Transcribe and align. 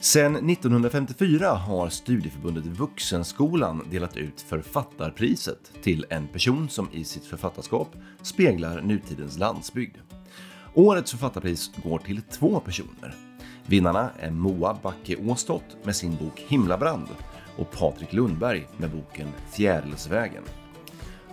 Sedan 0.00 0.50
1954 0.50 1.48
har 1.48 1.88
studieförbundet 1.88 2.66
Vuxenskolan 2.66 3.86
delat 3.90 4.16
ut 4.16 4.40
författarpriset 4.40 5.72
till 5.82 6.06
en 6.10 6.28
person 6.28 6.68
som 6.68 6.88
i 6.92 7.04
sitt 7.04 7.24
författarskap 7.24 7.96
speglar 8.22 8.80
nutidens 8.80 9.38
landsbygd. 9.38 9.96
Årets 10.74 11.10
författarpris 11.10 11.70
går 11.84 11.98
till 11.98 12.22
två 12.22 12.60
personer. 12.60 13.14
Vinnarna 13.66 14.10
är 14.18 14.30
Moa 14.30 14.78
Backe 14.82 15.16
Åstott 15.16 15.76
med 15.82 15.96
sin 15.96 16.16
bok 16.16 16.44
Himlabrand 16.48 17.08
och 17.56 17.70
Patrik 17.70 18.12
Lundberg 18.12 18.66
med 18.76 18.90
boken 18.90 19.28
Fjärilsvägen. 19.52 20.44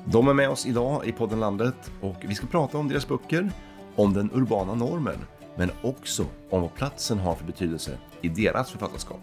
De 0.06 0.28
är 0.28 0.34
med 0.34 0.50
oss 0.50 0.66
idag 0.66 1.08
i 1.08 1.12
podden 1.12 1.40
Landet 1.40 1.92
och 2.02 2.18
vi 2.28 2.36
ska 2.36 2.48
prata 2.48 2.78
om 2.78 2.88
deras 2.88 3.08
böcker, 3.08 3.52
om 3.96 4.14
den 4.14 4.30
urbana 4.34 4.76
normen, 4.76 5.18
men 5.56 5.72
också 5.82 6.26
om 6.50 6.62
vad 6.62 6.74
platsen 6.74 7.20
har 7.20 7.36
för 7.36 7.46
betydelse 7.46 7.98
i 8.22 8.30
deras 8.30 8.72
författarskap. 8.72 9.22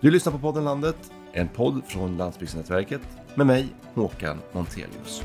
Du 0.00 0.10
lyssnar 0.10 0.32
på 0.32 0.38
podden 0.38 0.64
Landet, 0.64 0.96
en 1.32 1.48
podd 1.48 1.82
från 1.86 2.16
Landsbygdsnätverket 2.16 3.00
med 3.34 3.46
mig, 3.46 3.66
Håkan 3.94 4.38
Montelius. 4.52 5.22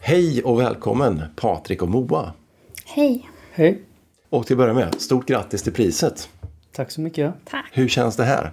Hej 0.00 0.42
och 0.42 0.60
välkommen 0.60 1.22
Patrik 1.36 1.82
och 1.82 1.88
Moa. 1.88 2.32
Hej. 2.84 3.28
Hej. 3.52 3.82
Och 4.30 4.46
till 4.46 4.54
att 4.54 4.58
börja 4.58 4.74
med, 4.74 5.00
stort 5.00 5.26
grattis 5.26 5.62
till 5.62 5.72
priset. 5.72 6.28
Tack 6.72 6.90
så 6.90 7.00
mycket. 7.00 7.34
Tack. 7.44 7.70
Hur 7.72 7.88
känns 7.88 8.16
det 8.16 8.24
här? 8.24 8.50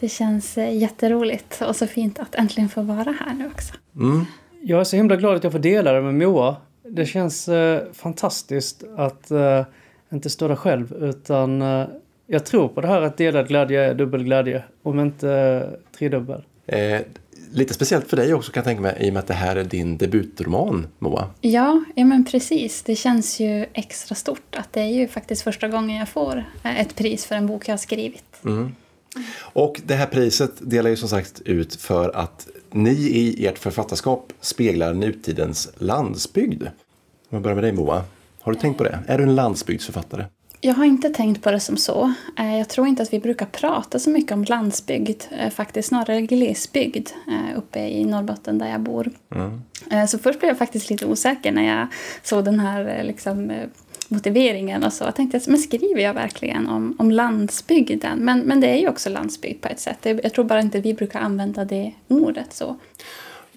Det 0.00 0.08
känns 0.08 0.58
eh, 0.58 0.76
jätteroligt 0.76 1.62
och 1.62 1.76
så 1.76 1.86
fint 1.86 2.18
att 2.18 2.34
äntligen 2.34 2.68
få 2.68 2.82
vara 2.82 3.14
här 3.20 3.34
nu 3.34 3.46
också. 3.46 3.74
Mm. 3.96 4.24
Jag 4.62 4.80
är 4.80 4.84
så 4.84 4.96
himla 4.96 5.16
glad 5.16 5.36
att 5.36 5.44
jag 5.44 5.52
får 5.52 5.58
dela 5.58 5.92
det 5.92 6.02
med 6.02 6.14
Moa. 6.14 6.56
Det 6.82 7.06
känns 7.06 7.48
eh, 7.48 7.82
fantastiskt 7.92 8.84
att 8.96 9.30
eh, 9.30 9.64
inte 10.12 10.30
stå 10.30 10.48
där 10.48 10.56
själv 10.56 10.92
utan 10.92 11.62
eh, 11.62 11.86
jag 12.26 12.46
tror 12.46 12.68
på 12.68 12.80
det 12.80 12.88
här 12.88 13.02
att 13.02 13.16
delad 13.16 13.48
glädje 13.48 13.84
är 13.84 13.94
dubbel 13.94 14.24
glädje, 14.24 14.64
om 14.82 15.00
inte 15.00 15.30
eh, 15.32 15.96
tredubbel. 15.98 16.44
Lite 17.52 17.74
speciellt 17.74 18.10
för 18.10 18.16
dig 18.16 18.34
också 18.34 18.52
kan 18.52 18.60
jag 18.60 18.64
tänka 18.64 18.82
mig 18.82 18.96
i 19.00 19.08
och 19.08 19.12
med 19.12 19.20
att 19.20 19.26
det 19.26 19.34
här 19.34 19.56
är 19.56 19.64
din 19.64 19.98
debutroman 19.98 20.86
Moa. 20.98 21.30
Ja, 21.40 21.84
ja 21.94 22.04
men 22.04 22.24
precis. 22.24 22.82
Det 22.82 22.96
känns 22.96 23.40
ju 23.40 23.66
extra 23.72 24.14
stort 24.14 24.56
att 24.56 24.72
det 24.72 24.80
är 24.80 24.92
ju 24.92 25.08
faktiskt 25.08 25.42
första 25.42 25.68
gången 25.68 25.96
jag 25.96 26.08
får 26.08 26.44
eh, 26.62 26.80
ett 26.80 26.94
pris 26.94 27.26
för 27.26 27.34
en 27.34 27.46
bok 27.46 27.68
jag 27.68 27.72
har 27.72 27.78
skrivit. 27.78 28.44
Mm. 28.44 28.74
Och 29.40 29.80
det 29.84 29.94
här 29.94 30.06
priset 30.06 30.52
delar 30.58 30.90
ju 30.90 30.96
som 30.96 31.08
sagt 31.08 31.40
ut 31.40 31.74
för 31.74 32.16
att 32.16 32.48
ni 32.70 32.90
i 32.90 33.46
ert 33.46 33.58
författarskap 33.58 34.32
speglar 34.40 34.94
nutidens 34.94 35.68
landsbygd. 35.78 36.62
Om 36.62 36.68
jag 37.30 37.42
börjar 37.42 37.54
med 37.54 37.64
dig 37.64 37.72
Moa. 37.72 38.04
Har 38.40 38.52
du 38.52 38.58
tänkt 38.58 38.78
på 38.78 38.84
det? 38.84 38.98
Är 39.06 39.18
du 39.18 39.24
en 39.24 39.34
landsbygdsförfattare? 39.34 40.24
Jag 40.60 40.74
har 40.74 40.84
inte 40.84 41.08
tänkt 41.08 41.42
på 41.42 41.50
det 41.50 41.60
som 41.60 41.76
så. 41.76 42.12
Eh, 42.38 42.58
Jag 42.58 42.68
tror 42.68 42.86
inte 42.86 43.02
att 43.02 43.12
vi 43.12 43.20
brukar 43.20 43.46
prata 43.46 43.98
så 43.98 44.10
mycket 44.10 44.32
om 44.32 44.44
landsbygd, 44.44 45.22
eh, 45.30 45.50
faktiskt 45.50 45.88
snarare 45.88 46.22
glesbygd 46.22 47.08
eh, 47.28 47.58
uppe 47.58 47.80
i 47.80 48.04
Norrbotten 48.04 48.58
där 48.58 48.70
jag 48.70 48.80
bor. 48.80 49.10
Mm. 49.34 49.60
Så 50.08 50.18
först 50.18 50.40
blev 50.40 50.48
jag 50.48 50.58
faktiskt 50.58 50.90
lite 50.90 51.06
osäker 51.06 51.52
när 51.52 51.78
jag 51.78 51.86
såg 52.22 52.44
den 52.44 52.60
här 52.60 53.02
liksom, 53.04 53.52
motiveringen 54.08 54.84
och 54.84 54.92
så. 54.92 55.04
Jag 55.04 55.14
tänkte, 55.14 55.40
men 55.46 55.58
skriver 55.58 56.00
jag 56.00 56.14
verkligen 56.14 56.68
om, 56.68 56.96
om 56.98 57.10
landsbygden? 57.10 58.18
Men, 58.18 58.40
men 58.40 58.60
det 58.60 58.66
är 58.66 58.76
ju 58.76 58.88
också 58.88 59.10
landsbygd 59.10 59.62
på 59.62 59.68
ett 59.68 59.80
sätt. 59.80 59.98
Jag 60.02 60.32
tror 60.34 60.44
bara 60.44 60.60
inte 60.60 60.80
vi 60.80 60.94
brukar 60.94 61.20
använda 61.20 61.64
det 61.64 61.92
ordet 62.08 62.52
så. 62.52 62.76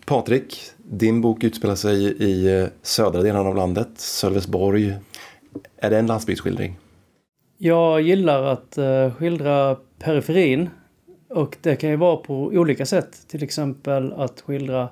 Patrik, 0.06 0.62
din 0.78 1.22
bok 1.22 1.44
utspelar 1.44 1.76
sig 1.76 2.24
i 2.24 2.68
södra 2.82 3.22
delen 3.22 3.48
av 3.48 3.56
landet, 3.56 3.90
Sölvesborg. 3.96 4.95
Är 5.78 5.90
det 5.90 6.00
en 6.00 6.08
landsbygdsskildring? 6.08 6.78
Jag 7.64 8.02
gillar 8.02 8.44
att 8.44 8.77
eh, 8.77 9.14
skildra 9.14 9.77
periferin 9.99 10.70
och 11.30 11.58
det 11.61 11.76
kan 11.76 11.89
ju 11.89 11.95
vara 11.95 12.17
på 12.17 12.36
olika 12.36 12.86
sätt. 12.86 13.27
Till 13.27 13.44
exempel 13.44 14.14
att 14.14 14.42
skildra 14.42 14.89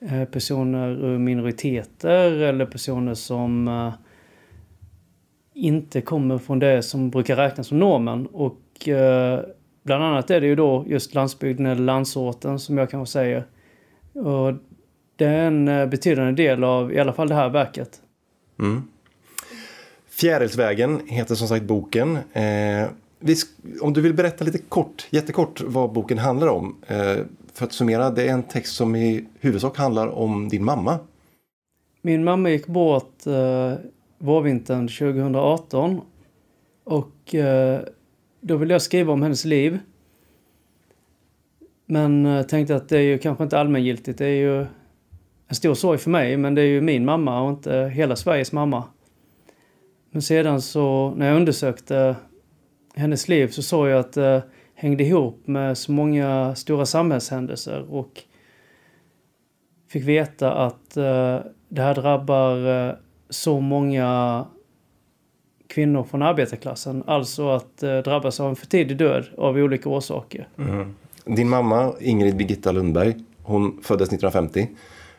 eh, 0.00 0.24
personer 0.24 1.04
ur 1.04 1.18
minoriteter 1.18 2.32
eller 2.32 2.66
personer 2.66 3.14
som 3.14 3.68
eh, 3.68 3.92
inte 5.54 6.00
kommer 6.00 6.38
från 6.38 6.58
det 6.58 6.82
som 6.82 7.10
brukar 7.10 7.36
räknas 7.36 7.66
som 7.66 7.78
normen. 7.78 8.26
Och 8.26 8.88
bland 9.82 10.04
annat 10.04 10.30
är 10.30 10.40
det 10.40 10.46
ju 10.46 10.54
då 10.54 10.84
just 10.86 11.14
landsbygden 11.14 11.66
eller 11.66 11.82
landsorten 11.82 12.58
som 12.58 12.78
jag 12.78 12.90
kanske 12.90 13.12
säger. 13.12 13.46
Och 14.12 14.54
det 15.16 15.24
är 15.24 15.46
en 15.46 15.90
betydande 15.90 16.42
del 16.42 16.64
av 16.64 16.92
i 16.92 16.98
alla 16.98 17.12
fall 17.12 17.28
det 17.28 17.34
här 17.34 17.48
verket. 17.48 18.00
Mm. 18.58 18.82
Fjärilsvägen 20.16 21.00
heter 21.06 21.34
som 21.34 21.48
sagt 21.48 21.64
boken. 21.64 22.16
Eh, 22.16 22.88
vi 23.18 23.36
om 23.80 23.92
du 23.92 24.00
vill 24.00 24.14
berätta 24.14 24.44
lite 24.44 24.58
kort, 24.58 25.06
jättekort 25.10 25.60
vad 25.60 25.92
boken 25.92 26.18
handlar 26.18 26.46
om. 26.46 26.76
Eh, 26.86 27.16
för 27.52 27.64
att 27.64 27.72
summera, 27.72 28.10
det 28.10 28.28
är 28.28 28.32
en 28.32 28.42
text 28.42 28.76
som 28.76 28.96
i 28.96 29.24
huvudsak 29.40 29.78
handlar 29.78 30.08
om 30.08 30.48
din 30.48 30.64
mamma. 30.64 30.98
Min 32.02 32.24
mamma 32.24 32.50
gick 32.50 32.66
bort 32.66 33.26
eh, 33.26 33.72
vårvintern 34.18 34.88
2018 34.88 36.00
och 36.84 37.34
eh, 37.34 37.80
då 38.40 38.56
ville 38.56 38.74
jag 38.74 38.82
skriva 38.82 39.12
om 39.12 39.22
hennes 39.22 39.44
liv. 39.44 39.78
Men 41.86 42.26
eh, 42.26 42.42
tänkte 42.42 42.76
att 42.76 42.88
det 42.88 42.98
är 42.98 43.02
ju 43.02 43.18
kanske 43.18 43.44
inte 43.44 43.58
allmängiltigt. 43.58 44.18
Det 44.18 44.26
är 44.26 44.36
ju 44.36 44.66
en 45.48 45.54
stor 45.54 45.74
sorg 45.74 45.98
för 45.98 46.10
mig, 46.10 46.36
men 46.36 46.54
det 46.54 46.62
är 46.62 46.66
ju 46.66 46.80
min 46.80 47.04
mamma 47.04 47.40
och 47.40 47.50
inte 47.50 47.90
hela 47.94 48.16
Sveriges 48.16 48.52
mamma. 48.52 48.84
Men 50.16 50.22
sedan 50.22 50.62
så 50.62 51.14
när 51.16 51.26
jag 51.26 51.36
undersökte 51.36 52.16
hennes 52.94 53.28
liv 53.28 53.48
så 53.48 53.62
såg 53.62 53.88
jag 53.88 54.00
att 54.00 54.12
det 54.12 54.42
hängde 54.74 55.04
ihop 55.04 55.46
med 55.46 55.78
så 55.78 55.92
många 55.92 56.54
stora 56.54 56.86
samhällshändelser 56.86 57.94
och 57.94 58.22
fick 59.88 60.04
veta 60.04 60.52
att 60.52 60.96
eh, 60.96 61.38
det 61.68 61.82
här 61.82 61.94
drabbar 61.94 62.86
eh, 62.88 62.94
så 63.30 63.60
många 63.60 64.44
kvinnor 65.66 66.04
från 66.04 66.22
arbetarklassen. 66.22 67.02
Alltså 67.06 67.48
att 67.48 67.82
eh, 67.82 67.98
drabbas 67.98 68.40
av 68.40 68.48
en 68.48 68.56
för 68.56 68.66
tidig 68.66 68.96
död 68.96 69.26
av 69.38 69.56
olika 69.56 69.88
orsaker. 69.88 70.48
Mm-hmm. 70.56 70.92
Din 71.24 71.48
mamma, 71.48 71.92
Ingrid 72.00 72.36
Birgitta 72.36 72.72
Lundberg, 72.72 73.14
hon 73.42 73.82
föddes 73.82 74.08
1950. 74.08 74.68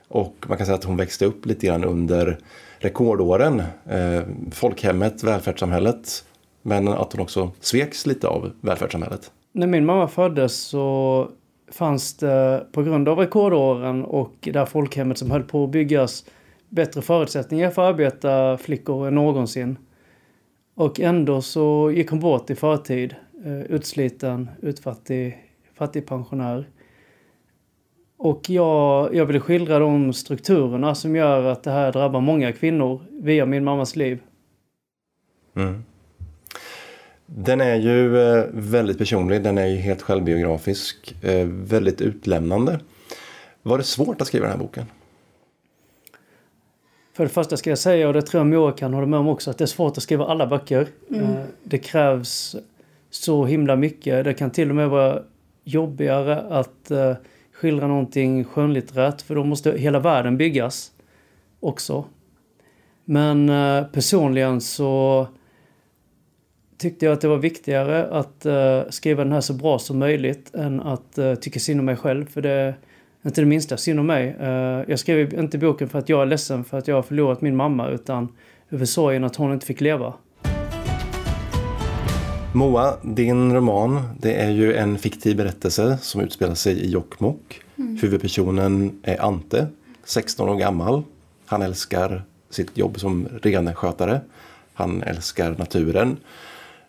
Och 0.07 0.45
man 0.47 0.57
kan 0.57 0.65
säga 0.65 0.77
att 0.77 0.83
hon 0.83 0.97
växte 0.97 1.25
upp 1.25 1.45
lite 1.45 1.67
grann 1.67 1.83
under 1.83 2.37
rekordåren. 2.79 3.59
Eh, 3.85 4.21
folkhemmet, 4.51 5.23
välfärdssamhället. 5.23 6.23
Men 6.61 6.87
att 6.87 7.13
hon 7.13 7.21
också 7.21 7.51
sveks 7.59 8.05
lite 8.05 8.27
av 8.27 8.51
välfärdssamhället. 8.61 9.31
När 9.51 9.67
min 9.67 9.85
mamma 9.85 10.07
föddes 10.07 10.55
så 10.57 11.27
fanns 11.71 12.17
det 12.17 12.65
på 12.71 12.83
grund 12.83 13.09
av 13.09 13.19
rekordåren 13.19 14.05
och 14.05 14.33
det 14.39 14.59
här 14.59 14.65
folkhemmet 14.65 15.17
som 15.17 15.31
höll 15.31 15.43
på 15.43 15.63
att 15.63 15.69
byggas 15.69 16.25
bättre 16.69 17.01
förutsättningar 17.01 17.69
för 17.69 17.81
arbetarflickor 17.81 19.07
än 19.07 19.15
någonsin. 19.15 19.77
Och 20.75 20.99
ändå 20.99 21.41
så 21.41 21.91
gick 21.91 22.09
hon 22.09 22.19
bort 22.19 22.49
i 22.49 22.55
förtid. 22.55 23.15
Eh, 23.45 23.61
utsliten, 23.61 24.49
utfattig, 24.61 25.37
fattigpensionär. 25.73 26.67
Och 28.17 28.49
jag, 28.49 29.15
jag 29.15 29.25
ville 29.25 29.39
skildra 29.39 29.79
de 29.79 30.13
strukturerna 30.13 30.95
som 30.95 31.15
gör 31.15 31.43
att 31.43 31.63
det 31.63 31.71
här 31.71 31.91
drabbar 31.91 32.21
många 32.21 32.51
kvinnor 32.51 33.01
via 33.11 33.45
min 33.45 33.63
mammas 33.63 33.95
liv. 33.95 34.19
Mm. 35.55 35.83
Den 37.25 37.61
är 37.61 37.75
ju 37.75 38.21
eh, 38.21 38.45
väldigt 38.51 38.97
personlig, 38.97 39.43
den 39.43 39.57
är 39.57 39.65
ju 39.65 39.75
helt 39.75 40.01
självbiografisk, 40.01 41.15
eh, 41.23 41.47
väldigt 41.47 42.01
utlämnande. 42.01 42.79
Var 43.63 43.77
det 43.77 43.83
svårt 43.83 44.21
att 44.21 44.27
skriva 44.27 44.45
den 44.45 44.51
här 44.51 44.59
boken? 44.59 44.85
För 47.13 47.23
det 47.23 47.29
första 47.29 47.57
ska 47.57 47.69
jag 47.69 47.79
säga, 47.79 48.07
och 48.07 48.13
det 48.13 48.21
tror 48.21 48.39
jag 48.39 48.47
Moa 48.47 48.71
kan 48.71 48.93
hålla 48.93 49.07
med 49.07 49.19
om 49.19 49.27
också, 49.27 49.51
att 49.51 49.57
det 49.57 49.63
är 49.63 49.65
svårt 49.65 49.97
att 49.97 50.03
skriva 50.03 50.25
alla 50.25 50.47
böcker. 50.47 50.87
Eh, 51.15 51.29
Det 51.63 51.77
krävs 51.77 52.55
så 53.09 53.45
himla 53.45 53.75
mycket. 53.75 54.23
Det 54.23 54.33
kan 54.33 54.51
till 54.51 54.69
och 54.69 54.75
med 54.75 54.89
vara 54.89 55.21
jobbigare 55.63 56.39
att 56.39 56.91
skildra 57.59 57.87
någonting 57.87 58.43
skönlitterärt, 58.43 59.21
för 59.21 59.35
då 59.35 59.43
måste 59.43 59.71
hela 59.71 59.99
världen 59.99 60.37
byggas 60.37 60.91
också. 61.59 62.05
Men 63.05 63.49
eh, 63.49 63.83
personligen 63.83 64.61
så 64.61 65.27
tyckte 66.77 67.05
jag 67.05 67.13
att 67.13 67.21
det 67.21 67.27
var 67.27 67.37
viktigare 67.37 68.05
att 68.07 68.45
eh, 68.45 68.81
skriva 68.89 69.23
den 69.23 69.33
här 69.33 69.41
så 69.41 69.53
bra 69.53 69.79
som 69.79 69.99
möjligt 69.99 70.55
än 70.55 70.81
att 70.81 71.17
eh, 71.17 71.35
tycka 71.35 71.59
synd 71.59 71.79
om 71.79 71.85
mig 71.85 71.95
själv. 71.95 72.25
För 72.25 72.41
det 72.41 72.49
är 72.49 72.75
inte 73.25 73.41
det 73.41 73.47
minsta 73.47 73.77
synd 73.77 73.99
om 73.99 74.07
mig. 74.07 74.35
Eh, 74.39 74.83
jag 74.87 74.99
skrev 74.99 75.33
inte 75.33 75.57
boken 75.57 75.89
för 75.89 75.99
att 75.99 76.09
jag 76.09 76.21
är 76.21 76.25
ledsen 76.25 76.63
för 76.63 76.77
att 76.77 76.87
jag 76.87 76.95
har 76.95 77.03
förlorat 77.03 77.41
min 77.41 77.55
mamma 77.55 77.89
utan 77.89 78.35
över 78.69 78.85
sorgen 78.85 79.23
att 79.23 79.35
hon 79.35 79.53
inte 79.53 79.65
fick 79.65 79.81
leva. 79.81 80.13
Moa, 82.53 82.97
din 83.01 83.53
roman 83.53 84.01
det 84.19 84.33
är 84.33 84.49
ju 84.49 84.75
en 84.75 84.97
fiktiv 84.97 85.37
berättelse 85.37 85.97
som 86.01 86.21
utspelar 86.21 86.55
sig 86.55 86.73
i 86.79 86.89
Jokkmokk. 86.89 87.61
Mm. 87.77 87.97
Huvudpersonen 87.97 88.99
är 89.03 89.21
Ante, 89.21 89.67
16 90.03 90.49
år 90.49 90.55
gammal. 90.55 91.03
Han 91.45 91.61
älskar 91.61 92.23
sitt 92.49 92.77
jobb 92.77 92.99
som 92.99 93.27
renskötare. 93.41 94.21
Han 94.73 95.03
älskar 95.03 95.55
naturen. 95.57 96.17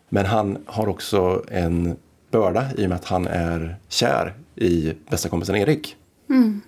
Men 0.08 0.26
han 0.26 0.58
har 0.66 0.88
också 0.88 1.44
en 1.48 1.96
börda 2.30 2.66
i 2.76 2.84
och 2.84 2.88
med 2.88 2.96
att 2.96 3.04
han 3.04 3.26
är 3.26 3.76
kär 3.88 4.34
i 4.56 4.94
bästa 5.10 5.28
kompisen 5.28 5.56
Erik. 5.56 5.96
Mm. 6.30 6.60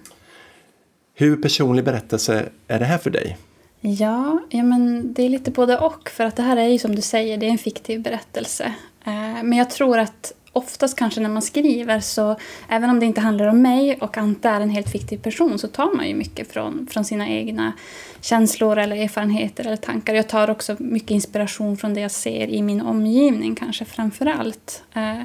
Hur 1.15 1.37
personlig 1.37 1.85
berättelse 1.85 2.49
är 2.69 2.79
det 2.79 2.85
här 2.85 2.99
för 2.99 3.11
dig? 3.11 3.39
Ja, 3.81 4.39
ja 4.49 4.63
men 4.63 5.13
det 5.13 5.23
är 5.23 5.29
lite 5.29 5.51
både 5.51 5.79
och. 5.79 6.11
För 6.11 6.25
att 6.25 6.37
det 6.37 6.43
här 6.43 6.57
är 6.57 6.69
ju 6.69 6.79
som 6.79 6.95
du 6.95 7.03
säger, 7.03 7.39
det 7.39 7.47
är 7.47 7.51
en 7.51 7.59
fiktiv 7.59 8.03
berättelse. 8.03 8.75
Eh, 9.05 9.43
men 9.43 9.53
jag 9.53 9.71
tror 9.71 9.99
att 9.99 10.33
oftast 10.53 10.99
kanske 10.99 11.21
när 11.21 11.29
man 11.29 11.43
skriver 11.43 12.01
så, 12.01 12.37
även 12.69 12.91
om 12.91 13.01
det 13.01 13.07
inte 13.07 13.21
handlar 13.21 13.47
om 13.47 13.63
mig 13.63 13.99
och 14.01 14.19
Ante 14.19 14.49
är 14.49 14.61
en 14.61 14.71
helt 14.71 14.91
fiktiv 14.91 15.19
person, 15.19 15.59
så 15.59 15.69
tar 15.69 15.97
man 15.97 16.09
ju 16.09 16.15
mycket 16.15 16.53
från, 16.53 16.87
från 16.91 17.05
sina 17.05 17.29
egna 17.29 17.73
känslor 18.21 18.79
eller 18.79 18.97
erfarenheter 18.97 19.67
eller 19.67 19.77
tankar. 19.77 20.15
Jag 20.15 20.29
tar 20.29 20.51
också 20.51 20.77
mycket 20.79 21.11
inspiration 21.11 21.77
från 21.77 21.95
det 21.95 22.01
jag 22.01 22.11
ser 22.11 22.47
i 22.47 22.63
min 22.63 22.81
omgivning, 22.81 23.55
kanske 23.55 23.85
framför 23.85 24.27
allt. 24.27 24.83
Eh, 24.95 25.23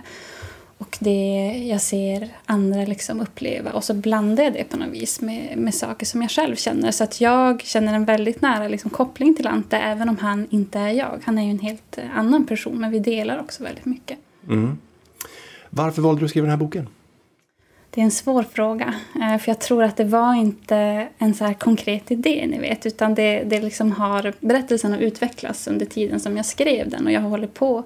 och 0.85 0.97
det 0.99 1.51
jag 1.69 1.81
ser 1.81 2.29
andra 2.45 2.85
liksom 2.85 3.21
uppleva. 3.21 3.71
Och 3.71 3.83
så 3.83 3.93
blandar 3.93 4.43
jag 4.43 4.53
det 4.53 4.63
på 4.63 4.77
något 4.77 4.93
vis 4.93 5.21
med, 5.21 5.57
med 5.57 5.75
saker 5.75 6.05
som 6.05 6.21
jag 6.21 6.31
själv 6.31 6.55
känner. 6.55 6.91
Så 6.91 7.03
att 7.03 7.21
jag 7.21 7.61
känner 7.61 7.93
en 7.93 8.05
väldigt 8.05 8.41
nära 8.41 8.67
liksom, 8.67 8.91
koppling 8.91 9.35
till 9.35 9.47
Ante, 9.47 9.77
även 9.77 10.09
om 10.09 10.17
han 10.17 10.47
inte 10.49 10.79
är 10.79 10.89
jag. 10.89 11.19
Han 11.23 11.37
är 11.37 11.43
ju 11.43 11.49
en 11.49 11.59
helt 11.59 11.99
annan 12.15 12.45
person, 12.45 12.79
men 12.79 12.91
vi 12.91 12.99
delar 12.99 13.39
också 13.39 13.63
väldigt 13.63 13.85
mycket. 13.85 14.17
Mm. 14.47 14.77
Varför 15.69 16.01
valde 16.01 16.21
du 16.21 16.25
att 16.25 16.29
skriva 16.29 16.45
den 16.45 16.51
här 16.51 16.65
boken? 16.65 16.87
Det 17.89 18.01
är 18.01 18.05
en 18.05 18.11
svår 18.11 18.43
fråga. 18.43 18.93
Eh, 19.15 19.37
för 19.37 19.49
jag 19.49 19.59
tror 19.59 19.83
att 19.83 19.97
det 19.97 20.03
var 20.03 20.35
inte 20.35 21.07
en 21.17 21.33
så 21.33 21.45
här 21.45 21.53
konkret 21.53 22.11
idé, 22.11 22.47
ni 22.47 22.59
vet. 22.59 22.85
Utan 22.85 23.15
det, 23.15 23.43
det 23.43 23.61
liksom 23.61 23.91
har, 23.91 24.33
berättelsen 24.39 24.91
har 24.91 24.99
utvecklats 24.99 25.67
under 25.67 25.85
tiden 25.85 26.19
som 26.19 26.37
jag 26.37 26.45
skrev 26.45 26.89
den. 26.89 27.05
Och 27.05 27.11
jag 27.11 27.21
har 27.21 27.29
hållit 27.29 27.53
på 27.53 27.83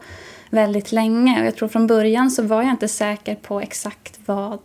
väldigt 0.50 0.92
länge. 0.92 1.40
Och 1.40 1.48
jag 1.48 1.56
tror 1.56 1.70
från 1.70 1.88
början 1.88 2.32
så 2.32 2.44
var 2.44 2.62
jag 2.62 2.72
inte 2.72 2.88
säker 2.88 3.36
på 3.36 3.62
exakt 3.62 4.20
vad 4.26 4.60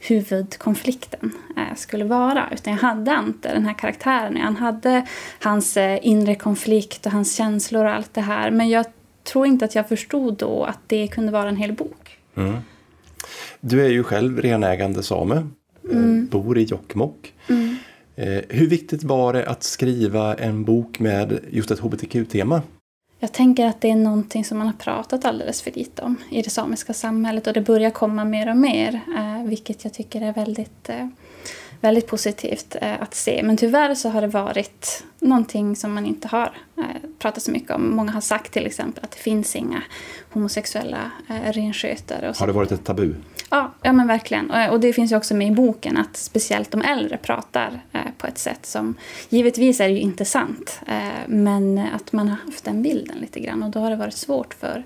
huvudkonflikten 0.00 1.32
eh, 1.56 1.76
skulle 1.76 2.04
vara. 2.04 2.48
Utan 2.52 2.72
jag 2.72 2.80
hade 2.80 3.12
Ante, 3.12 3.54
den 3.54 3.64
här 3.64 3.74
karaktären. 3.74 4.36
Han 4.36 4.56
hade 4.56 5.06
hans 5.40 5.76
eh, 5.76 5.98
inre 6.02 6.34
konflikt 6.34 7.06
och 7.06 7.12
hans 7.12 7.36
känslor 7.36 7.84
och 7.84 7.90
allt 7.90 8.14
det 8.14 8.20
här. 8.20 8.50
Men 8.50 8.68
jag 8.68 8.86
tror 9.24 9.46
inte 9.46 9.64
att 9.64 9.74
jag 9.74 9.88
förstod 9.88 10.36
då 10.36 10.64
att 10.64 10.78
det 10.86 11.08
kunde 11.08 11.32
vara 11.32 11.48
en 11.48 11.56
hel 11.56 11.72
bok. 11.72 12.18
Mm. 12.34 12.56
Du 13.60 13.84
är 13.84 13.90
ju 13.90 14.02
själv 14.02 14.40
renägande 14.40 15.02
same, 15.02 15.34
eh, 15.34 15.96
mm. 15.96 16.26
bor 16.26 16.58
i 16.58 16.62
Jokkmokk. 16.62 17.32
Mm. 17.48 17.76
Hur 18.48 18.66
viktigt 18.66 19.02
var 19.02 19.32
det 19.32 19.46
att 19.46 19.62
skriva 19.62 20.34
en 20.34 20.64
bok 20.64 20.98
med 20.98 21.38
just 21.50 21.70
ett 21.70 21.78
hbtq-tema? 21.78 22.62
Jag 23.20 23.32
tänker 23.32 23.66
att 23.66 23.80
det 23.80 23.90
är 23.90 23.96
någonting 23.96 24.44
som 24.44 24.58
man 24.58 24.66
har 24.66 24.74
pratat 24.74 25.24
alldeles 25.24 25.62
för 25.62 25.70
lite 25.70 26.02
om 26.02 26.16
i 26.30 26.42
det 26.42 26.50
samiska 26.50 26.92
samhället 26.92 27.46
och 27.46 27.52
det 27.52 27.60
börjar 27.60 27.90
komma 27.90 28.24
mer 28.24 28.50
och 28.50 28.56
mer, 28.56 29.00
eh, 29.16 29.48
vilket 29.48 29.84
jag 29.84 29.94
tycker 29.94 30.20
är 30.20 30.32
väldigt, 30.32 30.88
eh, 30.88 31.08
väldigt 31.80 32.06
positivt 32.06 32.76
eh, 32.80 33.02
att 33.02 33.14
se. 33.14 33.42
Men 33.42 33.56
tyvärr 33.56 33.94
så 33.94 34.08
har 34.08 34.20
det 34.20 34.26
varit 34.26 35.04
någonting 35.20 35.76
som 35.76 35.94
man 35.94 36.06
inte 36.06 36.28
har 36.28 36.52
pratat 37.18 37.42
så 37.42 37.50
mycket 37.50 37.70
om. 37.70 37.90
Många 37.90 38.12
har 38.12 38.20
sagt 38.20 38.52
till 38.52 38.66
exempel 38.66 39.04
att 39.04 39.10
det 39.10 39.18
finns 39.18 39.56
inga 39.56 39.82
homosexuella 40.30 41.10
renskötare. 41.52 42.32
har 42.38 42.46
det 42.46 42.52
varit 42.52 42.72
ett 42.72 42.84
tabu? 42.84 43.14
Ja, 43.50 43.74
ja 43.82 43.92
men 43.92 44.06
verkligen. 44.06 44.50
Och 44.70 44.80
det 44.80 44.92
finns 44.92 45.12
ju 45.12 45.16
också 45.16 45.34
med 45.34 45.48
i 45.48 45.50
boken 45.50 45.96
att 45.96 46.16
speciellt 46.16 46.70
de 46.70 46.82
äldre 46.82 47.16
pratar 47.16 47.80
eh, 47.92 48.00
på 48.18 48.26
ett 48.26 48.38
sätt 48.38 48.66
som 48.66 48.94
givetvis 49.28 49.80
är 49.80 49.88
ju 49.88 49.98
inte 49.98 50.24
sant. 50.24 50.80
Eh, 50.86 51.28
men 51.28 51.78
att 51.78 52.12
man 52.12 52.28
har 52.28 52.36
haft 52.36 52.64
den 52.64 52.82
bilden 52.82 53.16
lite 53.18 53.40
grann 53.40 53.62
och 53.62 53.70
då 53.70 53.80
har 53.80 53.90
det 53.90 53.96
varit 53.96 54.14
svårt 54.14 54.54
för, 54.54 54.84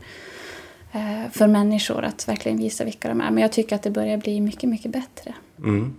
eh, 0.92 1.30
för 1.32 1.46
människor 1.46 2.04
att 2.04 2.28
verkligen 2.28 2.58
visa 2.58 2.84
vilka 2.84 3.08
de 3.08 3.20
är. 3.20 3.30
Men 3.30 3.42
jag 3.42 3.52
tycker 3.52 3.76
att 3.76 3.82
det 3.82 3.90
börjar 3.90 4.16
bli 4.16 4.40
mycket, 4.40 4.68
mycket 4.68 4.90
bättre. 4.90 5.34
Mm. 5.58 5.94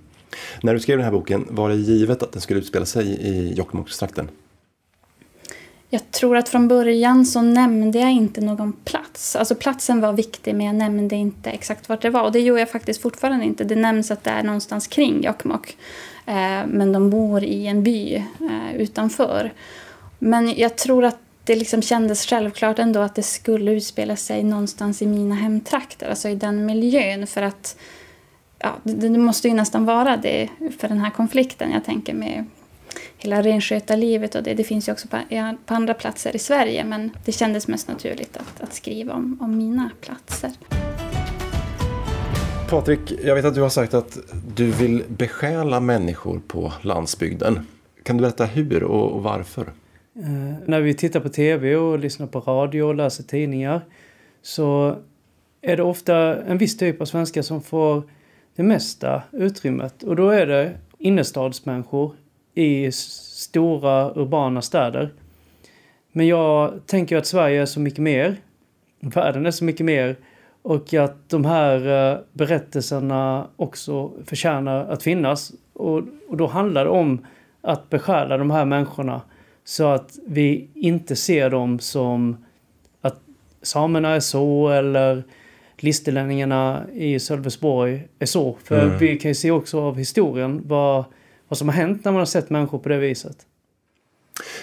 När 0.62 0.74
du 0.74 0.80
skrev 0.80 0.98
den 0.98 1.06
här 1.06 1.12
boken, 1.12 1.48
var 1.50 1.70
det 1.70 1.76
givet 1.76 2.24
att 2.24 2.32
den 2.32 2.42
skulle 2.42 2.60
utspela 2.60 2.86
sig 2.86 3.08
i 3.08 3.54
Jokkmokkstrakten? 3.54 4.30
Jag 5.94 6.12
tror 6.12 6.38
att 6.38 6.50
från 6.50 6.68
början 6.68 7.26
så 7.26 7.42
nämnde 7.42 8.00
jag 8.00 8.12
inte 8.12 8.42
någon 8.42 8.74
plats. 8.74 9.36
Alltså 9.36 9.56
platsen 9.56 10.02
var 10.02 10.14
viktig 10.14 10.56
men 10.56 10.66
jag 10.66 10.76
nämnde 10.76 11.16
inte 11.16 11.50
exakt 11.50 11.90
vart 11.90 12.02
det 12.02 12.10
var. 12.10 12.22
Och 12.22 12.32
det 12.32 12.40
gör 12.40 12.58
jag 12.58 12.70
faktiskt 12.70 13.02
fortfarande 13.02 13.46
inte. 13.46 13.64
Det 13.64 13.76
nämns 13.76 14.12
att 14.12 14.24
det 14.24 14.30
är 14.30 14.44
någonstans 14.44 14.88
kring 14.88 15.24
Jokkmokk. 15.24 15.78
Eh, 16.26 16.66
men 16.68 16.92
de 16.92 17.10
bor 17.10 17.44
i 17.44 17.68
en 17.68 17.84
by 17.84 18.16
eh, 18.16 18.76
utanför. 18.76 19.54
Men 20.20 20.54
jag 20.58 20.78
tror 20.78 21.06
att 21.06 21.18
det 21.44 21.56
liksom 21.56 21.82
kändes 21.82 22.26
självklart 22.26 22.80
ändå 22.80 23.00
att 23.00 23.16
det 23.16 23.24
skulle 23.24 23.72
utspela 23.72 24.16
sig 24.16 24.44
någonstans 24.44 25.02
i 25.02 25.08
mina 25.08 25.36
hemtrakter. 25.36 26.10
Alltså 26.10 26.30
i 26.30 26.36
den 26.36 26.66
miljön. 26.66 27.28
För 27.28 27.42
att 27.42 27.78
ja, 28.60 28.70
det, 28.84 29.10
det 29.10 29.20
måste 29.20 29.48
ju 29.48 29.54
nästan 29.54 29.86
vara 29.86 30.18
det 30.18 30.50
för 30.80 30.88
den 30.88 31.00
här 31.00 31.12
konflikten. 31.12 31.72
Jag 31.72 31.86
tänker 31.86 32.14
med 32.14 32.46
hela 33.24 33.42
renskötarlivet 33.42 34.36
och 34.36 34.44
det. 34.44 34.54
Det 34.54 34.64
finns 34.64 34.88
ju 34.88 34.92
också 34.92 35.08
på, 35.08 35.18
på, 35.66 35.74
andra 35.74 35.94
platser 35.94 36.36
i 36.36 36.40
Sverige 36.40 36.84
men 36.84 37.12
det 37.26 37.32
kändes 37.32 37.68
mest 37.68 37.88
naturligt 37.88 38.38
att, 38.38 38.62
att 38.62 38.74
skriva 38.74 39.14
om, 39.14 39.38
om 39.42 39.58
mina 39.58 39.90
platser. 40.02 40.52
Patrik, 42.70 43.14
jag 43.24 43.36
vet 43.36 43.46
att 43.46 43.56
du 43.56 43.62
har 43.62 43.70
sagt 43.70 43.94
att 43.94 44.18
du 44.56 44.72
vill 44.72 45.04
besjäla 45.08 45.80
människor 45.80 46.42
på 46.48 46.74
landsbygden. 46.82 47.68
Kan 48.04 48.18
du 48.18 48.22
berätta 48.22 48.46
hur 48.46 48.84
och, 48.84 49.12
och 49.12 49.24
varför? 49.24 49.62
Eh, 50.16 50.56
när 50.66 50.82
vi 50.82 50.94
tittar 50.94 51.20
på 51.20 51.30
tv 51.30 51.76
och 51.76 52.00
lyssnar 52.00 52.28
på 52.28 52.40
radio 52.40 52.84
och 52.84 52.96
läser 52.96 53.24
tidningar 53.24 53.82
så 54.42 54.98
är 55.62 55.78
det 55.78 55.84
ofta 55.84 56.44
en 56.44 56.58
viss 56.58 56.78
typ 56.78 57.02
av 57.02 57.06
svenskar 57.06 57.42
som 57.42 57.62
får 57.62 58.04
det 58.56 58.64
mesta 58.64 59.24
utrymmet. 59.32 60.04
Och 60.04 60.16
då 60.16 60.30
är 60.30 60.48
det 60.48 60.78
innerstadsmänniskor 60.98 62.16
i 62.54 62.92
stora 62.92 64.14
urbana 64.16 64.62
städer. 64.62 65.14
Men 66.12 66.28
jag 66.28 66.74
tänker 66.86 67.18
att 67.18 67.26
Sverige 67.26 67.62
är 67.62 67.66
så 67.66 67.80
mycket 67.80 68.00
mer. 68.00 68.36
Världen 69.00 69.46
är 69.46 69.52
så 69.52 69.64
mycket 69.64 69.86
mer. 69.86 70.16
Och 70.62 70.94
att 70.94 71.30
de 71.30 71.46
här 71.46 72.12
eh, 72.12 72.18
berättelserna 72.34 73.48
också 73.56 74.12
förtjänar 74.26 74.86
att 74.86 75.04
finnas. 75.04 75.52
Och, 75.74 76.02
och 76.30 76.38
då 76.38 76.48
handlar 76.48 76.84
det 76.86 76.92
om 76.92 77.26
att 77.62 77.90
besjäla 77.90 78.38
de 78.38 78.52
här 78.52 78.66
människorna 78.66 79.22
så 79.64 79.88
att 79.88 80.20
vi 80.28 80.70
inte 80.74 81.16
ser 81.16 81.50
dem 81.50 81.80
som 81.80 82.46
att 83.02 83.20
samerna 83.62 84.10
är 84.10 84.20
så 84.20 84.70
eller 84.70 85.24
listelänningarna 85.78 86.84
i 86.94 87.20
Sölvesborg 87.20 88.08
är 88.20 88.26
så. 88.26 88.58
För 88.64 88.84
mm. 88.84 88.98
vi 88.98 89.20
kan 89.20 89.32
ju 89.32 89.36
se 89.36 89.52
också 89.52 89.82
av 89.82 89.98
historien 89.98 90.62
vad 90.66 91.04
vad 91.54 91.58
som 91.58 91.70
har 91.70 91.76
hänt 91.76 92.06
när 92.06 92.12
man 92.12 92.20
har 92.20 92.26
sett 92.26 92.50
människor 92.50 92.80
på 92.80 92.90
det 92.90 92.98
viset. 92.98 93.38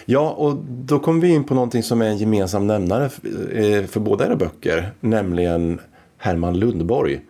Ja, 0.05 0.31
och 0.31 0.57
då 0.69 0.99
kommer 0.99 1.21
vi 1.21 1.29
in 1.29 1.45
på 1.45 1.55
någonting 1.55 1.83
som 1.83 2.03
är 2.03 2.07
en 2.07 2.19
gemensam 2.19 2.67
nämnare 2.67 3.09
för, 3.09 3.87
för 3.87 4.01
båda 4.01 4.27
era 4.27 4.37
böcker, 4.37 4.93
nämligen 5.01 5.81
Herman 6.19 6.59
Lundborg. 6.59 7.21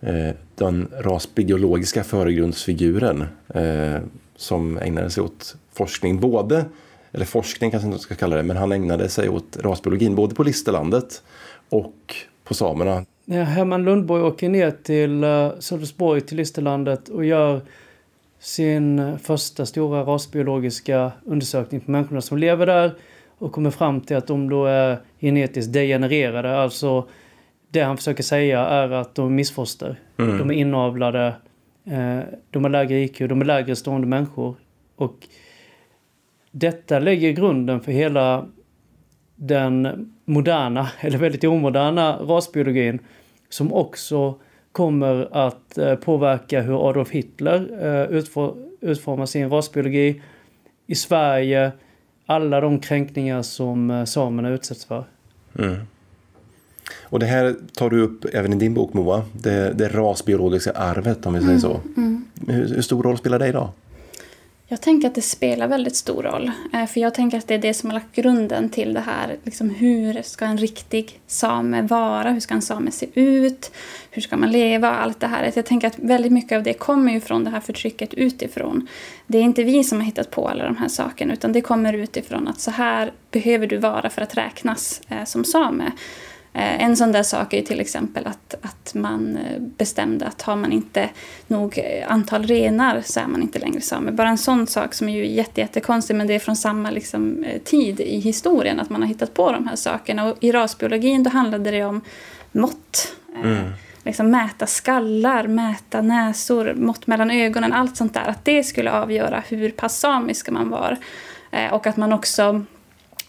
Eh, 0.00 0.34
den 0.54 0.88
rasbiologiska 0.92 2.04
föregrundsfiguren 2.04 3.24
eh, 3.48 4.00
som 4.36 4.78
ägnade 4.78 5.10
sig 5.10 5.22
åt 5.22 5.56
forskning, 5.72 6.20
både, 6.20 6.64
eller 7.12 7.24
forskning 7.24 7.70
kanske 7.70 7.86
inte 7.86 7.98
ska 7.98 8.14
kalla 8.14 8.36
det, 8.36 8.42
men 8.42 8.56
han 8.56 8.72
ägnade 8.72 9.08
sig 9.08 9.28
åt 9.28 9.56
rasbiologin 9.60 10.14
både 10.14 10.34
på 10.34 10.42
Listerlandet 10.42 11.22
och 11.68 12.14
på 12.44 12.54
samerna. 12.54 13.04
Ja, 13.24 13.42
Herman 13.42 13.84
Lundborg 13.84 14.22
åker 14.22 14.48
ner 14.48 14.70
till 14.70 15.24
Sölvesborg, 15.62 16.20
till 16.20 16.36
Listerlandet 16.36 17.08
och 17.08 17.24
gör 17.24 17.60
sin 18.44 19.18
första 19.18 19.66
stora 19.66 20.02
rasbiologiska 20.02 21.12
undersökning 21.24 21.80
på 21.80 21.90
människorna 21.90 22.20
som 22.20 22.38
lever 22.38 22.66
där 22.66 22.94
och 23.38 23.52
kommer 23.52 23.70
fram 23.70 24.00
till 24.00 24.16
att 24.16 24.26
de 24.26 24.48
då 24.48 24.66
är 24.66 24.98
genetiskt 25.20 25.72
degenererade. 25.72 26.58
Alltså 26.58 27.08
det 27.70 27.80
han 27.80 27.96
försöker 27.96 28.22
säga 28.22 28.60
är 28.60 28.90
att 28.90 29.14
de 29.14 29.26
är 29.26 29.30
missfoster. 29.30 30.00
Mm. 30.16 30.38
De 30.38 30.50
är 30.50 30.54
inavlade, 30.54 31.26
eh, 31.84 32.20
de 32.50 32.64
har 32.64 32.70
lägre 32.70 33.00
IQ, 33.00 33.18
de 33.18 33.40
är 33.40 33.44
lägre 33.44 33.76
stående 33.76 34.06
människor. 34.06 34.56
Och 34.96 35.28
detta 36.50 36.98
lägger 36.98 37.32
grunden 37.32 37.80
för 37.80 37.92
hela 37.92 38.46
den 39.36 40.12
moderna, 40.24 40.88
eller 41.00 41.18
väldigt 41.18 41.44
omoderna 41.44 42.16
rasbiologin 42.16 42.98
som 43.48 43.72
också 43.72 44.38
kommer 44.74 45.28
att 45.32 45.78
eh, 45.78 45.94
påverka 45.94 46.60
hur 46.60 46.88
Adolf 46.88 47.10
Hitler 47.10 47.68
eh, 47.80 48.18
utformar 48.80 49.26
sin 49.26 49.50
rasbiologi. 49.50 50.22
I 50.86 50.94
Sverige, 50.94 51.72
alla 52.26 52.60
de 52.60 52.80
kränkningar 52.80 53.42
som 53.42 53.90
eh, 53.90 54.04
samerna 54.04 54.48
utsätts 54.48 54.84
för. 54.84 55.04
Mm. 55.58 55.76
Och 57.02 57.18
det 57.18 57.26
här 57.26 57.54
tar 57.74 57.90
du 57.90 58.00
upp 58.00 58.24
även 58.32 58.52
i 58.52 58.56
din 58.56 58.74
bok 58.74 58.92
Moa, 58.92 59.22
det, 59.32 59.72
det 59.72 59.88
rasbiologiska 59.88 60.70
arvet 60.70 61.26
om 61.26 61.34
vi 61.34 61.40
säger 61.40 61.50
Mm, 61.52 61.60
så. 61.60 61.80
Hur, 62.52 62.74
hur 62.74 62.82
stor 62.82 63.02
roll 63.02 63.18
spelar 63.18 63.38
det 63.38 63.48
idag? 63.48 63.68
Jag 64.66 64.80
tänker 64.80 65.08
att 65.08 65.14
det 65.14 65.22
spelar 65.22 65.68
väldigt 65.68 65.96
stor 65.96 66.22
roll. 66.22 66.50
Eh, 66.72 66.86
för 66.86 67.00
jag 67.00 67.14
tänker 67.14 67.38
att 67.38 67.48
det 67.48 67.54
är 67.54 67.58
det 67.58 67.74
som 67.74 67.90
har 67.90 67.94
lagt 67.94 68.16
grunden 68.16 68.68
till 68.68 68.94
det 68.94 69.00
här. 69.00 69.36
Liksom 69.42 69.70
hur 69.70 70.22
ska 70.22 70.44
en 70.44 70.58
riktig 70.58 71.20
same 71.26 71.82
vara? 71.82 72.30
Hur 72.30 72.40
ska 72.40 72.54
en 72.54 72.62
same 72.62 72.90
se 72.90 73.06
ut? 73.14 73.72
Hur 74.10 74.22
ska 74.22 74.36
man 74.36 74.50
leva? 74.50 74.90
Allt 74.90 75.20
det 75.20 75.26
här. 75.26 75.52
Jag 75.54 75.66
tänker 75.66 75.88
att 75.88 75.98
väldigt 75.98 76.32
mycket 76.32 76.56
av 76.56 76.62
det 76.62 76.74
kommer 76.74 77.12
ju 77.12 77.20
från 77.20 77.44
det 77.44 77.50
här 77.50 77.60
förtrycket 77.60 78.14
utifrån. 78.14 78.88
Det 79.26 79.38
är 79.38 79.42
inte 79.42 79.64
vi 79.64 79.84
som 79.84 79.98
har 79.98 80.04
hittat 80.04 80.30
på 80.30 80.48
alla 80.48 80.64
de 80.64 80.76
här 80.76 80.88
sakerna 80.88 81.32
utan 81.32 81.52
det 81.52 81.60
kommer 81.60 81.92
utifrån 81.92 82.48
att 82.48 82.60
så 82.60 82.70
här 82.70 83.12
behöver 83.30 83.66
du 83.66 83.76
vara 83.76 84.10
för 84.10 84.22
att 84.22 84.36
räknas 84.36 85.00
eh, 85.08 85.24
som 85.24 85.44
same. 85.44 85.92
Eh, 86.54 86.82
En 86.82 86.96
sån 86.96 87.12
där 87.12 87.22
sak 87.22 87.52
är 87.52 87.62
till 87.62 87.80
exempel 87.80 88.26
att, 88.26 88.54
att 88.62 88.94
man 88.94 89.36
eh, 89.36 89.60
bestämde 89.60 90.26
att 90.26 90.42
har 90.42 90.56
man 90.56 90.72
inte 90.72 91.08
nog 91.46 91.78
eh, 91.78 92.12
antal 92.12 92.42
renar 92.42 93.02
så 93.04 93.20
är 93.20 93.26
man 93.26 93.42
inte 93.42 93.58
längre 93.58 93.80
same. 93.80 94.12
Bara 94.12 94.28
en 94.28 94.38
sån 94.38 94.66
sak 94.66 94.94
som 94.94 95.08
är 95.08 95.16
ju 95.16 95.26
jätte, 95.26 95.60
jättekonstig 95.60 96.16
men 96.16 96.26
det 96.26 96.34
är 96.34 96.38
från 96.38 96.56
samma 96.56 96.90
liksom, 96.90 97.44
tid 97.64 98.00
i 98.00 98.20
historien 98.20 98.80
att 98.80 98.90
man 98.90 99.00
har 99.02 99.08
hittat 99.08 99.34
på 99.34 99.52
de 99.52 99.68
här 99.68 99.76
sakerna. 99.76 100.24
Och 100.24 100.36
i 100.40 100.52
rasbiologin 100.52 101.22
då 101.22 101.30
handlade 101.30 101.70
det 101.70 101.84
om 101.84 102.00
mått. 102.52 103.16
Eh, 103.44 103.70
Liksom 104.06 104.30
mäta 104.30 104.66
skallar, 104.66 105.46
mäta 105.46 106.00
näsor, 106.02 106.74
mått 106.74 107.06
mellan 107.06 107.30
ögonen, 107.30 107.72
allt 107.72 107.96
sånt 107.96 108.14
där. 108.14 108.28
Att 108.28 108.44
det 108.44 108.64
skulle 108.64 108.92
avgöra 108.92 109.42
hur 109.48 109.70
pass 109.70 109.98
samisk 109.98 110.50
man 110.50 110.70
var. 110.70 110.96
Och 111.70 111.86
att 111.86 111.96
man 111.96 112.12
också 112.12 112.64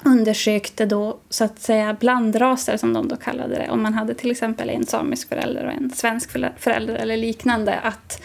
undersökte 0.05 0.85
då 0.85 1.17
så 1.29 1.43
att 1.43 1.59
säga 1.59 1.93
blandraser 1.99 2.77
som 2.77 2.93
de 2.93 3.07
då 3.07 3.15
kallade 3.15 3.55
det. 3.55 3.69
Om 3.69 3.81
man 3.81 3.93
hade 3.93 4.13
till 4.13 4.31
exempel 4.31 4.69
en 4.69 4.85
samisk 4.85 5.29
förälder 5.29 5.65
och 5.65 5.71
en 5.71 5.91
svensk 5.91 6.31
förälder 6.57 6.95
eller 6.95 7.17
liknande. 7.17 7.79
Att 7.79 8.21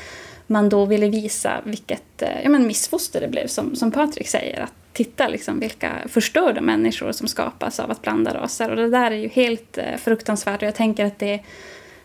man 0.47 0.69
då 0.69 0.85
ville 0.85 1.09
visa 1.09 1.61
vilket 1.65 2.23
eh, 2.23 2.43
ja, 2.43 2.49
men 2.49 2.67
missfoster 2.67 3.21
det 3.21 3.29
blev 3.29 3.47
som, 3.47 3.77
som 3.77 3.93
Patrik 3.93 4.29
säger. 4.29 4.61
Att 4.61 4.73
titta 4.93 5.29
liksom 5.29 5.61
vilka 5.61 5.93
förstörda 6.09 6.61
människor 6.61 7.13
som 7.13 7.29
skapas 7.29 7.81
av 7.81 7.91
att 7.91 8.03
blanda 8.03 8.35
raser. 8.35 8.71
Och 8.71 8.77
det 8.77 8.91
där 8.91 9.11
är 9.11 9.17
ju 9.17 9.29
helt 9.29 9.79
eh, 9.79 9.97
fruktansvärt 9.99 10.63
och 10.63 10.69
jag 10.69 10.75
tänker 10.75 11.05
att 11.05 11.19
det 11.19 11.41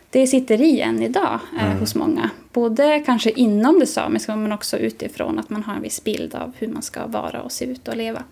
det 0.09 0.27
sitter 0.27 0.61
i 0.61 0.81
än 0.81 1.01
idag 1.01 1.39
eh, 1.59 1.79
hos 1.79 1.95
många. 1.95 2.29
Både 2.53 3.03
kanske 3.05 3.29
inom 3.29 3.79
det 3.79 3.85
samiska 3.85 4.35
men 4.35 4.51
också 4.51 4.77
utifrån 4.77 5.39
att 5.39 5.49
man 5.49 5.63
har 5.63 5.75
en 5.75 5.81
viss 5.81 6.03
bild 6.03 6.35
av 6.35 6.53
hur 6.57 6.67
man 6.67 6.81
ska 6.81 7.07
vara 7.07 7.41
och 7.41 7.51
se 7.51 7.65
ut 7.65 7.87
och 7.87 7.95
leva. 7.95 8.23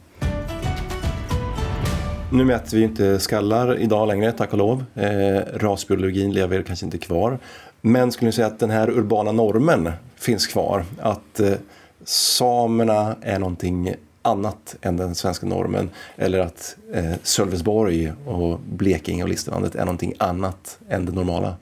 Nu 2.33 2.45
mäter 2.45 2.77
vi 2.77 2.83
inte 2.83 3.19
skallar 3.19 3.79
idag 3.79 4.07
längre, 4.07 4.31
tack 4.31 4.51
och 4.51 4.57
lov. 4.57 4.85
Eh, 4.95 5.41
rasbiologin 5.53 6.33
lever 6.33 6.61
kanske 6.61 6.85
inte 6.85 6.97
kvar. 6.97 7.39
Men 7.81 8.11
skulle 8.11 8.27
ni 8.27 8.31
säga 8.31 8.47
att 8.47 8.59
den 8.59 8.69
här 8.69 8.89
urbana 8.89 9.31
normen 9.31 9.91
finns 10.15 10.47
kvar? 10.47 10.85
Att 11.01 11.39
eh, 11.39 11.53
samerna 12.03 13.15
är 13.21 13.39
någonting 13.39 13.93
annat 14.21 14.75
än 14.81 14.97
den 14.97 15.15
svenska 15.15 15.45
normen 15.45 15.89
eller 16.15 16.39
att 16.39 16.75
eh, 16.93 17.13
Sölvesborg 17.23 18.11
och 18.25 18.59
Blekinge 18.59 19.23
och 19.23 19.29
Listerlandet 19.29 19.75
är 19.75 19.85
någonting 19.85 20.13
annat 20.17 20.77
än 20.89 21.05
det 21.05 21.11
normala? 21.11 21.55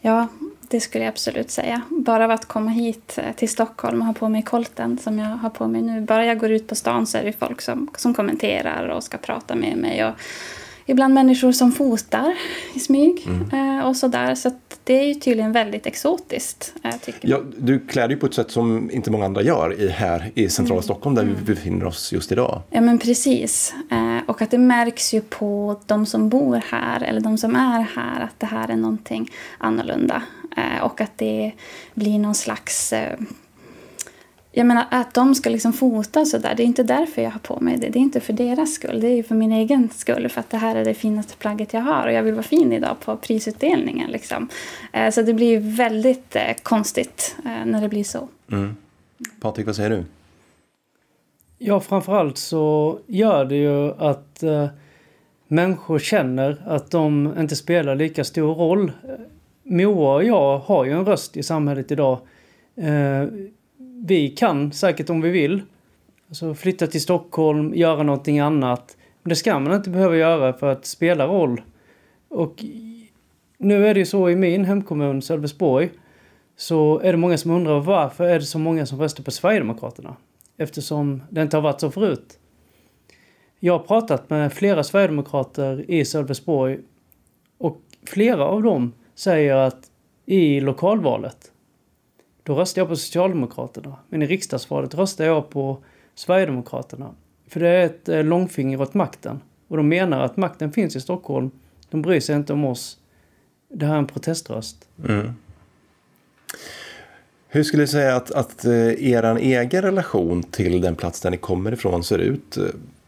Ja, 0.00 0.28
det 0.68 0.80
skulle 0.80 1.04
jag 1.04 1.12
absolut 1.12 1.50
säga. 1.50 1.82
Bara 1.88 2.24
av 2.24 2.30
att 2.30 2.44
komma 2.44 2.70
hit 2.70 3.18
eh, 3.18 3.32
till 3.36 3.48
Stockholm 3.48 4.00
och 4.00 4.06
ha 4.06 4.14
på 4.14 4.28
mig 4.28 4.42
kolten 4.42 4.98
som 4.98 5.18
jag 5.18 5.26
har 5.26 5.50
på 5.50 5.66
mig 5.66 5.82
nu. 5.82 6.00
Bara 6.00 6.26
jag 6.26 6.38
går 6.38 6.50
ut 6.50 6.68
på 6.68 6.74
stan 6.74 7.06
så 7.06 7.18
är 7.18 7.24
det 7.24 7.32
folk 7.32 7.60
som, 7.60 7.88
som 7.96 8.14
kommenterar 8.14 8.88
och 8.88 9.02
ska 9.02 9.18
prata 9.18 9.54
med 9.54 9.76
mig. 9.76 10.04
Och 10.04 10.14
ibland 10.86 11.14
människor 11.14 11.52
som 11.52 11.72
fotar 11.72 12.34
i 12.74 12.80
smyg 12.80 13.28
eh, 13.52 13.86
och 13.86 13.96
sådär. 13.96 14.34
Så 14.34 14.50
det 14.84 15.00
är 15.00 15.04
ju 15.04 15.14
tydligen 15.14 15.52
väldigt 15.52 15.86
exotiskt, 15.86 16.74
eh, 16.84 16.94
tycker 17.04 17.28
Ja, 17.28 17.40
du 17.58 17.78
klär 17.78 18.08
dig 18.08 18.16
på 18.16 18.26
ett 18.26 18.34
sätt 18.34 18.50
som 18.50 18.90
inte 18.90 19.10
många 19.10 19.24
andra 19.24 19.42
gör 19.42 19.80
i, 19.80 19.88
här 19.88 20.30
i 20.34 20.48
centrala 20.48 20.82
Stockholm 20.82 21.16
där 21.16 21.24
vi 21.24 21.54
befinner 21.54 21.84
oss 21.84 22.12
just 22.12 22.32
idag. 22.32 22.62
Ja 22.70 22.80
men 22.80 22.98
precis. 22.98 23.74
Och 24.26 24.42
att 24.42 24.50
det 24.50 24.58
märks 24.58 25.14
ju 25.14 25.20
på 25.20 25.80
de 25.86 26.06
som 26.06 26.28
bor 26.28 26.62
här 26.66 27.02
eller 27.02 27.20
de 27.20 27.38
som 27.38 27.56
är 27.56 27.80
här 27.80 28.20
att 28.20 28.40
det 28.40 28.46
här 28.46 28.70
är 28.70 28.76
någonting 28.76 29.30
annorlunda. 29.58 30.22
Eh, 30.56 30.82
och 30.82 31.00
att 31.00 31.18
det 31.18 31.52
blir 31.94 32.18
någon 32.18 32.34
slags... 32.34 32.92
Eh, 32.92 33.18
jag 34.52 34.66
menar 34.66 34.86
att 34.90 35.14
de 35.14 35.34
ska 35.34 35.50
liksom 35.50 35.72
fota 35.72 36.24
sådär, 36.24 36.54
det 36.56 36.62
är 36.62 36.64
inte 36.64 36.82
därför 36.82 37.22
jag 37.22 37.30
har 37.30 37.38
på 37.38 37.60
mig 37.60 37.76
det. 37.76 37.88
Det 37.88 37.98
är 37.98 38.00
inte 38.00 38.20
för 38.20 38.32
deras 38.32 38.74
skull, 38.74 39.00
det 39.00 39.08
är 39.08 39.22
för 39.22 39.34
min 39.34 39.52
egen 39.52 39.88
skull. 39.94 40.28
För 40.28 40.40
att 40.40 40.50
det 40.50 40.56
här 40.56 40.76
är 40.76 40.84
det 40.84 40.94
finaste 40.94 41.36
plagget 41.36 41.72
jag 41.72 41.80
har 41.80 42.06
och 42.06 42.12
jag 42.12 42.22
vill 42.22 42.34
vara 42.34 42.42
fin 42.42 42.72
idag 42.72 42.96
på 43.00 43.16
prisutdelningen. 43.16 44.10
Liksom. 44.10 44.48
Eh, 44.92 45.10
så 45.10 45.22
det 45.22 45.34
blir 45.34 45.76
väldigt 45.76 46.36
eh, 46.36 46.54
konstigt 46.62 47.36
eh, 47.44 47.66
när 47.66 47.80
det 47.80 47.88
blir 47.88 48.04
så. 48.04 48.28
Mm. 48.52 48.76
Patrik, 49.40 49.66
vad 49.66 49.76
säger 49.76 49.90
du? 49.90 50.04
Ja, 51.58 51.80
framförallt 51.80 52.38
så 52.38 52.98
gör 53.06 53.44
det 53.44 53.56
ju 53.56 53.92
att 53.92 54.42
eh, 54.42 54.66
människor 55.48 55.98
känner 55.98 56.62
att 56.66 56.90
de 56.90 57.34
inte 57.38 57.56
spelar 57.56 57.94
lika 57.94 58.24
stor 58.24 58.54
roll. 58.54 58.92
Moa 59.62 60.14
och 60.14 60.24
jag 60.24 60.58
har 60.58 60.84
ju 60.84 60.92
en 60.92 61.04
röst 61.04 61.36
i 61.36 61.42
samhället 61.42 61.90
idag. 61.90 62.18
Eh, 62.76 63.28
vi 64.06 64.28
kan 64.28 64.72
säkert 64.72 65.10
om 65.10 65.20
vi 65.20 65.30
vill 65.30 65.62
alltså 66.28 66.54
flytta 66.54 66.86
till 66.86 67.00
Stockholm, 67.00 67.74
göra 67.74 68.02
någonting 68.02 68.38
annat. 68.38 68.96
Men 69.22 69.28
det 69.28 69.36
ska 69.36 69.58
man 69.58 69.74
inte 69.74 69.90
behöva 69.90 70.16
göra 70.16 70.52
för 70.52 70.72
att 70.72 70.86
spela 70.86 71.26
roll. 71.26 71.60
Och 72.28 72.64
nu 73.58 73.86
är 73.86 73.94
det 73.94 74.00
ju 74.00 74.06
så 74.06 74.30
i 74.30 74.36
min 74.36 74.64
hemkommun 74.64 75.22
Sölvesborg 75.22 75.90
så 76.56 76.98
är 76.98 77.12
det 77.12 77.18
många 77.18 77.38
som 77.38 77.50
undrar 77.50 77.80
varför 77.80 78.24
är 78.24 78.38
det 78.38 78.44
så 78.44 78.58
många 78.58 78.86
som 78.86 79.00
röstar 79.00 79.24
på 79.24 79.30
Sverigedemokraterna? 79.30 80.16
Eftersom 80.56 81.22
det 81.30 81.42
inte 81.42 81.56
har 81.56 81.62
varit 81.62 81.80
så 81.80 81.90
förut. 81.90 82.38
Jag 83.60 83.78
har 83.78 83.86
pratat 83.86 84.30
med 84.30 84.52
flera 84.52 84.84
Sverigedemokrater 84.84 85.90
i 85.90 86.04
Sölvesborg 86.04 86.78
och 87.58 87.80
flera 88.06 88.44
av 88.44 88.62
dem 88.62 88.92
säger 89.14 89.56
att 89.56 89.90
i 90.26 90.60
lokalvalet 90.60 91.52
då 92.46 92.54
röstar 92.54 92.80
jag 92.80 92.88
på 92.88 92.96
Socialdemokraterna. 92.96 93.96
Men 94.08 94.22
i 94.22 94.26
riksdagsvalet 94.26 94.94
röstar 94.94 95.24
jag 95.24 95.50
på 95.50 95.78
Sverigedemokraterna. 96.14 97.10
För 97.48 97.60
det 97.60 97.68
är 97.68 97.86
ett 97.86 98.08
eh, 98.08 98.24
långfinger 98.24 98.80
åt 98.80 98.94
makten. 98.94 99.40
Och 99.68 99.76
de 99.76 99.88
menar 99.88 100.20
att 100.20 100.36
makten 100.36 100.72
finns 100.72 100.96
i 100.96 101.00
Stockholm. 101.00 101.50
De 101.90 102.02
bryr 102.02 102.20
sig 102.20 102.36
inte 102.36 102.52
om 102.52 102.64
oss. 102.64 102.98
Det 103.68 103.86
här 103.86 103.94
är 103.94 103.98
en 103.98 104.06
proteströst. 104.06 104.88
Mm. 105.08 105.32
Hur 107.56 107.62
skulle 107.62 107.82
du 107.82 107.86
säga 107.86 108.16
att, 108.16 108.30
att 108.30 108.64
eh, 108.64 109.12
er 109.12 109.36
egen 109.36 109.82
relation 109.82 110.42
till 110.42 110.80
den 110.80 110.94
plats 110.94 111.20
där 111.20 111.30
ni 111.30 111.36
kommer 111.36 111.72
ifrån 111.72 112.04
ser 112.04 112.18
ut? 112.18 112.56
Eh, 112.56 112.62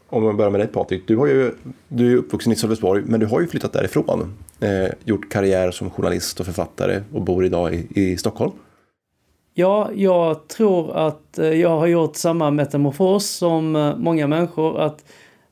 om 0.09 0.23
man 0.23 0.37
börjar 0.37 0.51
med 0.51 0.59
dig 0.59 0.67
Patrik, 0.67 1.03
du, 1.07 1.17
har 1.17 1.27
ju, 1.27 1.51
du 1.87 2.05
är 2.05 2.09
ju 2.09 2.17
uppvuxen 2.17 2.53
i 2.53 2.55
Sölvesborg 2.55 3.03
men 3.05 3.19
du 3.19 3.25
har 3.25 3.41
ju 3.41 3.47
flyttat 3.47 3.73
därifrån. 3.73 4.33
Eh, 4.59 4.91
gjort 5.03 5.31
karriär 5.31 5.71
som 5.71 5.89
journalist 5.89 6.39
och 6.39 6.45
författare 6.45 7.01
och 7.13 7.21
bor 7.21 7.45
idag 7.45 7.73
i, 7.73 7.87
i 7.95 8.17
Stockholm. 8.17 8.51
Ja, 9.53 9.89
jag 9.95 10.47
tror 10.47 10.97
att 10.97 11.39
eh, 11.39 11.47
jag 11.47 11.79
har 11.79 11.87
gjort 11.87 12.15
samma 12.15 12.51
metamorfos 12.51 13.29
som 13.29 13.93
många 13.97 14.27
människor. 14.27 14.79
Att 14.79 15.05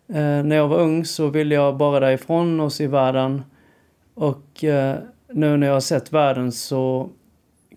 eh, 0.09 0.43
när 0.43 0.55
jag 0.55 0.67
var 0.67 0.79
ung 0.79 1.05
så 1.05 1.27
ville 1.27 1.55
jag 1.55 1.77
bara 1.77 1.99
därifrån 1.99 2.59
och 2.59 2.73
se 2.73 2.87
världen. 2.87 3.43
Och 4.13 4.63
eh, 4.63 4.95
nu 5.33 5.57
när 5.57 5.67
jag 5.67 5.73
har 5.73 5.81
sett 5.81 6.13
världen 6.13 6.51
så 6.51 7.09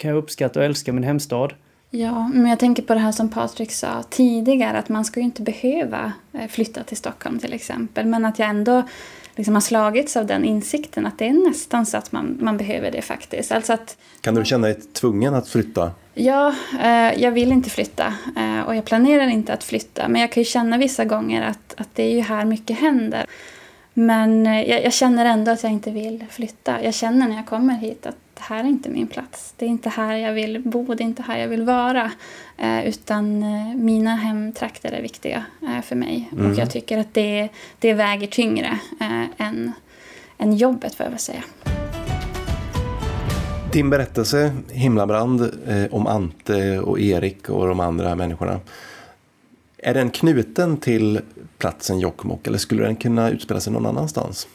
kan 0.01 0.11
jag 0.11 0.19
uppskatta 0.19 0.59
och 0.59 0.65
älska 0.65 0.93
min 0.93 1.05
hemstad. 1.05 1.53
Ja, 1.91 2.29
men 2.29 2.47
jag 2.47 2.59
tänker 2.59 2.83
på 2.83 2.95
det 2.95 3.01
här 3.01 3.13
som 3.13 3.29
Patrik 3.29 3.73
sa 3.73 4.03
tidigare, 4.11 4.79
att 4.79 4.89
man 4.89 5.05
ska 5.05 5.21
ju 5.21 5.25
inte 5.25 5.43
behöva 5.43 6.13
eh, 6.33 6.49
flytta 6.49 6.83
till 6.83 6.97
Stockholm 6.97 7.39
till 7.39 7.53
exempel. 7.53 8.07
Men 8.07 8.25
att 8.25 8.39
jag 8.39 8.49
ändå 8.49 8.83
liksom 9.37 9.55
har 9.55 9.61
slagits 9.61 10.17
av 10.17 10.27
den 10.27 10.45
insikten 10.45 11.07
att 11.07 11.19
det 11.19 11.29
är 11.29 11.49
nästan 11.49 11.87
så 11.87 11.97
att 11.97 12.13
man, 12.13 12.39
man 12.41 12.57
behöver 12.57 12.91
det 12.91 13.03
faktiskt. 13.03 13.53
Alltså 13.53 13.73
att 13.73 13.97
Kan 14.21 14.35
du 14.35 14.45
känna 14.45 14.67
dig 14.67 14.81
tvungen 14.81 15.35
att 15.35 15.49
flytta? 15.49 15.93
Ja, 16.15 16.55
eh, 16.83 17.23
jag 17.23 17.31
vill 17.31 17.53
inte 17.53 17.71
flytta 17.71 18.15
eh, 18.37 18.61
och 18.67 18.77
jag 18.77 18.85
planerar 18.85 19.29
inte 19.29 19.53
att 19.53 19.65
flytta. 19.65 20.09
Men 20.09 20.21
jag 20.21 20.33
kan 20.33 20.41
ju 20.41 20.45
känna 20.45 20.79
vissa 20.79 21.05
gånger 21.05 21.43
att, 21.43 21.75
att 21.77 21.89
det 21.95 22.03
är 22.03 22.15
ju 22.15 22.21
här 22.21 22.45
mycket 22.45 22.79
händer. 22.79 23.27
Men 23.95 24.47
eh, 24.47 24.71
jag, 24.71 24.85
jag 24.85 24.93
känner 24.93 25.25
ändå 25.25 25.51
att 25.51 25.63
jag 25.63 25.73
inte 25.73 25.91
vill 25.91 26.25
flytta. 26.31 26.85
Jag 26.85 26.95
känner 26.95 27.29
när 27.29 27.37
jag 27.37 27.47
kommer 27.47 27.75
hit 27.75 28.07
att 28.07 28.17
det 28.41 28.55
här 28.55 28.65
är 28.65 28.69
inte 28.69 28.91
min 28.91 29.07
plats. 29.07 29.55
Det 29.57 29.65
är 29.65 29.69
inte 29.69 29.89
här 29.89 30.17
jag 30.17 30.33
vill 30.33 30.63
bo, 30.65 30.95
det 30.95 31.03
är 31.03 31.05
inte 31.05 31.23
här 31.23 31.39
jag 31.39 31.49
vill 31.49 31.63
vara. 31.63 32.11
Eh, 32.59 32.89
utan 32.89 33.43
eh, 33.43 33.77
mina 33.77 34.17
hemtrakter 34.17 34.93
är 34.93 35.03
viktiga 35.03 35.45
eh, 35.63 35.83
för 35.83 35.97
mig. 35.97 36.31
Och 36.33 36.59
jag 36.59 36.71
tycker 36.71 36.99
att 36.99 37.15
det, 37.15 37.49
det 37.79 37.95
väger 37.95 38.27
tyngre 38.27 38.79
eh, 39.01 39.47
än, 39.47 39.73
än 40.39 40.57
jobbet, 40.57 40.95
får 40.95 41.05
jag 41.05 41.11
väl 41.11 41.19
säga. 41.19 41.43
Din 43.73 43.91
berättelse, 43.91 44.53
Himlabrand, 44.71 45.41
eh, 45.67 45.85
om 45.91 46.07
Ante 46.07 46.79
och 46.79 47.01
Erik 47.01 47.49
och 47.49 47.69
de 47.69 47.81
andra 47.81 48.15
människorna. 48.15 48.61
Är 49.79 49.95
den 49.95 50.11
knuten 50.11 50.77
till 50.77 51.21
platsen 51.59 51.99
Jokkmokk 51.99 52.47
eller 52.47 52.59
skulle 52.59 52.83
den 52.83 52.97
kunna 52.97 53.31
utspela 53.31 53.61
sig 53.61 53.73
någon 53.73 53.87
annanstans? 53.87 54.49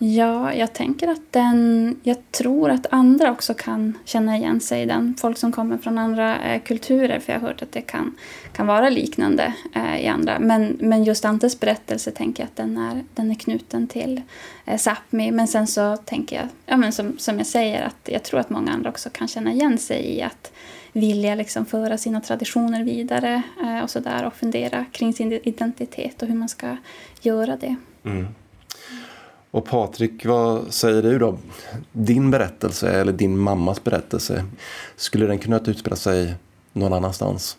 Ja, 0.00 0.54
jag 0.54 0.72
tänker 0.72 1.08
att 1.08 1.32
den... 1.32 1.96
Jag 2.02 2.32
tror 2.32 2.70
att 2.70 2.86
andra 2.90 3.30
också 3.30 3.54
kan 3.54 3.98
känna 4.04 4.36
igen 4.36 4.60
sig 4.60 4.82
i 4.82 4.86
den. 4.86 5.14
Folk 5.18 5.38
som 5.38 5.52
kommer 5.52 5.78
från 5.78 5.98
andra 5.98 6.42
eh, 6.42 6.62
kulturer, 6.62 7.18
för 7.18 7.32
jag 7.32 7.40
har 7.40 7.48
hört 7.48 7.62
att 7.62 7.72
det 7.72 7.80
kan, 7.80 8.16
kan 8.52 8.66
vara 8.66 8.90
liknande 8.90 9.54
eh, 9.74 10.04
i 10.04 10.06
andra. 10.06 10.38
Men, 10.38 10.76
men 10.80 11.04
just 11.04 11.24
Antes 11.24 11.60
berättelse 11.60 12.10
tänker 12.10 12.42
jag 12.42 12.48
att 12.48 12.56
den 12.56 12.76
är, 12.76 13.04
den 13.14 13.30
är 13.30 13.34
knuten 13.34 13.86
till 13.86 14.22
eh, 14.64 14.76
Sápmi. 14.76 15.30
Men 15.30 15.48
sen 15.48 15.66
så 15.66 15.96
tänker 15.96 16.36
jag, 16.36 16.46
ja, 16.66 16.76
men 16.76 16.92
som, 16.92 17.18
som 17.18 17.38
jag 17.38 17.46
säger, 17.46 17.82
att 17.82 18.08
jag 18.12 18.22
tror 18.22 18.40
att 18.40 18.50
många 18.50 18.72
andra 18.72 18.90
också 18.90 19.10
kan 19.10 19.28
känna 19.28 19.52
igen 19.52 19.78
sig 19.78 20.16
i 20.16 20.22
att 20.22 20.52
vilja 20.92 21.34
liksom 21.34 21.66
föra 21.66 21.98
sina 21.98 22.20
traditioner 22.20 22.84
vidare 22.84 23.42
eh, 23.62 23.80
och 23.82 23.90
sådär 23.90 24.24
och 24.26 24.34
fundera 24.34 24.84
kring 24.92 25.12
sin 25.12 25.32
identitet 25.32 26.22
och 26.22 26.28
hur 26.28 26.34
man 26.34 26.48
ska 26.48 26.76
göra 27.22 27.56
det. 27.56 27.76
Mm. 28.04 28.26
Och 29.50 29.64
Patrik, 29.64 30.26
vad 30.26 30.74
säger 30.74 31.02
du 31.02 31.18
då? 31.18 31.38
Din 31.92 32.30
berättelse 32.30 32.90
eller 32.90 33.12
din 33.12 33.38
mammas 33.38 33.84
berättelse, 33.84 34.44
skulle 34.96 35.26
den 35.26 35.38
kunna 35.38 35.60
utspela 35.66 35.96
sig 35.96 36.34
någon 36.72 36.92
annanstans? 36.92 37.58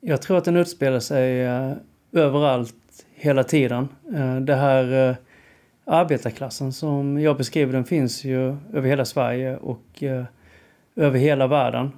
Jag 0.00 0.22
tror 0.22 0.38
att 0.38 0.44
den 0.44 0.56
utspelar 0.56 1.00
sig 1.00 1.40
eh, 1.40 1.72
överallt 2.12 2.74
hela 3.14 3.44
tiden. 3.44 3.88
Uh, 4.12 4.40
det 4.40 4.54
här 4.54 5.08
eh, 5.08 5.16
arbetarklassen 5.84 6.72
som 6.72 7.20
jag 7.20 7.36
beskriver 7.36 7.72
den 7.72 7.84
finns 7.84 8.24
ju 8.24 8.56
över 8.72 8.88
hela 8.88 9.04
Sverige 9.04 9.56
och 9.56 10.02
över 10.96 11.18
hela 11.18 11.46
världen. 11.46 11.92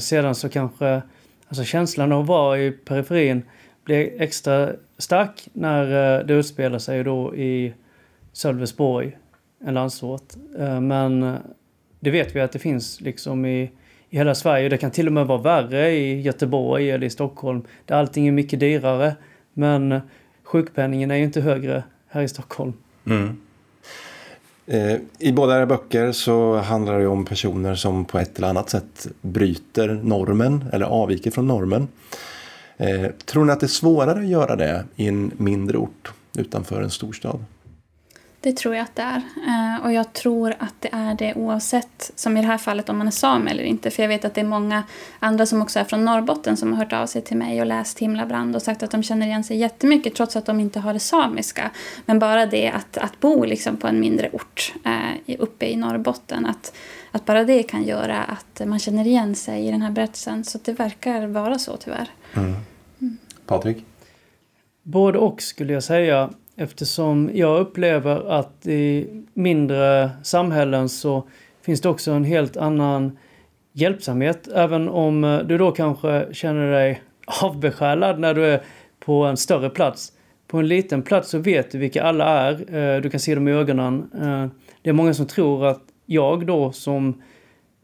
sedan 0.00 0.34
så 0.34 0.48
kanske 0.48 1.02
alltså 1.48 1.64
känslan 1.64 2.12
av 2.12 2.20
att 2.20 2.28
vara 2.28 2.58
i 2.58 2.70
periferin 2.70 3.42
blir 3.84 4.22
extra 4.22 4.72
stark 4.98 5.48
när 5.52 5.84
det 6.24 6.34
utspelar 6.34 6.78
sig 6.78 7.04
då 7.04 7.36
i 7.36 7.74
Sölvesborg, 8.32 9.16
en 9.64 9.74
landsort. 9.74 10.34
Eh, 10.58 10.80
men 10.80 11.22
eh, 11.22 11.34
det 12.00 12.10
vet 12.10 12.36
vi 12.36 12.40
att 12.40 12.52
det 12.52 12.58
finns 12.58 13.00
liksom 13.00 13.44
i, 13.44 13.62
i 14.10 14.16
hela 14.16 14.34
Sverige. 14.34 14.68
Det 14.68 14.78
kan 14.78 14.90
till 14.90 15.06
och 15.06 15.12
med 15.12 15.26
vara 15.26 15.38
värre 15.38 15.90
i 15.90 16.20
Göteborg 16.20 16.90
eller 16.90 17.06
i 17.06 17.10
Stockholm 17.10 17.62
där 17.86 17.96
allting 17.96 18.28
är 18.28 18.32
mycket 18.32 18.60
dyrare. 18.60 19.16
Men 19.52 19.92
eh, 19.92 20.00
sjukpenningen 20.42 21.10
är 21.10 21.14
ju 21.14 21.24
inte 21.24 21.40
högre 21.40 21.82
här 22.08 22.22
i 22.22 22.28
Stockholm. 22.28 22.72
Mm. 23.06 23.40
I 25.18 25.32
båda 25.32 25.56
era 25.56 25.66
böcker 25.66 26.12
så 26.12 26.56
handlar 26.56 26.98
det 26.98 27.06
om 27.06 27.24
personer 27.24 27.74
som 27.74 28.04
på 28.04 28.18
ett 28.18 28.38
eller 28.38 28.48
annat 28.48 28.70
sätt 28.70 29.08
bryter 29.20 30.00
normen 30.02 30.64
eller 30.72 30.86
avviker 30.86 31.30
från 31.30 31.46
normen. 31.46 31.88
Tror 33.24 33.44
ni 33.44 33.52
att 33.52 33.60
det 33.60 33.66
är 33.66 33.68
svårare 33.68 34.18
att 34.18 34.26
göra 34.26 34.56
det 34.56 34.84
i 34.96 35.08
en 35.08 35.32
mindre 35.36 35.78
ort 35.78 36.12
utanför 36.38 36.82
en 36.82 36.90
storstad? 36.90 37.44
Det 38.42 38.52
tror 38.56 38.74
jag 38.74 38.82
att 38.82 38.96
det 38.96 39.02
är. 39.02 39.16
Eh, 39.16 39.84
och 39.84 39.92
jag 39.92 40.12
tror 40.12 40.54
att 40.58 40.74
det 40.78 40.88
är 40.92 41.14
det 41.14 41.34
oavsett, 41.34 42.10
som 42.14 42.36
i 42.36 42.40
det 42.40 42.46
här 42.46 42.58
fallet, 42.58 42.88
om 42.88 42.98
man 42.98 43.06
är 43.06 43.10
same 43.10 43.50
eller 43.50 43.62
inte. 43.62 43.90
För 43.90 44.02
jag 44.02 44.08
vet 44.08 44.24
att 44.24 44.34
det 44.34 44.40
är 44.40 44.44
många 44.44 44.82
andra 45.18 45.46
som 45.46 45.62
också 45.62 45.78
är 45.78 45.84
från 45.84 46.04
Norrbotten 46.04 46.56
som 46.56 46.72
har 46.72 46.78
hört 46.78 46.92
av 46.92 47.06
sig 47.06 47.22
till 47.22 47.36
mig 47.36 47.60
och 47.60 47.66
läst 47.66 47.98
Himlabrand 47.98 48.56
och 48.56 48.62
sagt 48.62 48.82
att 48.82 48.90
de 48.90 49.02
känner 49.02 49.26
igen 49.26 49.44
sig 49.44 49.56
jättemycket 49.56 50.14
trots 50.14 50.36
att 50.36 50.46
de 50.46 50.60
inte 50.60 50.80
har 50.80 50.92
det 50.92 51.00
samiska. 51.00 51.70
Men 52.06 52.18
bara 52.18 52.46
det 52.46 52.70
att, 52.70 52.98
att 52.98 53.20
bo 53.20 53.44
liksom 53.44 53.76
på 53.76 53.86
en 53.86 54.00
mindre 54.00 54.30
ort 54.32 54.74
eh, 54.84 55.36
uppe 55.38 55.66
i 55.66 55.76
Norrbotten, 55.76 56.46
att, 56.46 56.76
att 57.10 57.24
bara 57.24 57.44
det 57.44 57.62
kan 57.62 57.82
göra 57.82 58.22
att 58.22 58.62
man 58.66 58.78
känner 58.78 59.06
igen 59.06 59.34
sig 59.34 59.66
i 59.66 59.70
den 59.70 59.82
här 59.82 59.90
berättelsen. 59.90 60.44
Så 60.44 60.58
det 60.64 60.72
verkar 60.72 61.26
vara 61.26 61.58
så 61.58 61.76
tyvärr. 61.76 62.08
Mm. 62.34 62.56
Mm. 63.00 63.16
Patrik? 63.46 63.84
Både 64.82 65.18
och 65.18 65.42
skulle 65.42 65.72
jag 65.72 65.84
säga. 65.84 66.30
Eftersom 66.62 67.30
jag 67.34 67.60
upplever 67.60 68.30
att 68.30 68.66
i 68.66 69.06
mindre 69.34 70.10
samhällen 70.22 70.88
så 70.88 71.28
finns 71.62 71.80
det 71.80 71.88
också 71.88 72.10
en 72.12 72.24
helt 72.24 72.56
annan 72.56 73.18
hjälpsamhet. 73.72 74.48
Även 74.54 74.88
om 74.88 75.24
eh, 75.24 75.38
du 75.38 75.58
då 75.58 75.72
kanske 75.72 76.26
känner 76.32 76.72
dig 76.72 77.02
avbesjälad 77.42 78.20
när 78.20 78.34
du 78.34 78.44
är 78.44 78.62
på 78.98 79.24
en 79.24 79.36
större 79.36 79.70
plats. 79.70 80.12
På 80.46 80.58
en 80.58 80.68
liten 80.68 81.02
plats 81.02 81.30
så 81.30 81.38
vet 81.38 81.70
du 81.70 81.78
vilka 81.78 82.02
alla 82.02 82.24
är. 82.24 82.52
Eh, 82.76 83.00
du 83.00 83.10
kan 83.10 83.20
se 83.20 83.34
dem 83.34 83.48
i 83.48 83.52
ögonen. 83.52 84.10
Eh, 84.14 84.46
det 84.82 84.90
är 84.90 84.94
många 84.94 85.14
som 85.14 85.26
tror 85.26 85.66
att 85.66 85.82
jag 86.06 86.46
då 86.46 86.72
som 86.72 87.22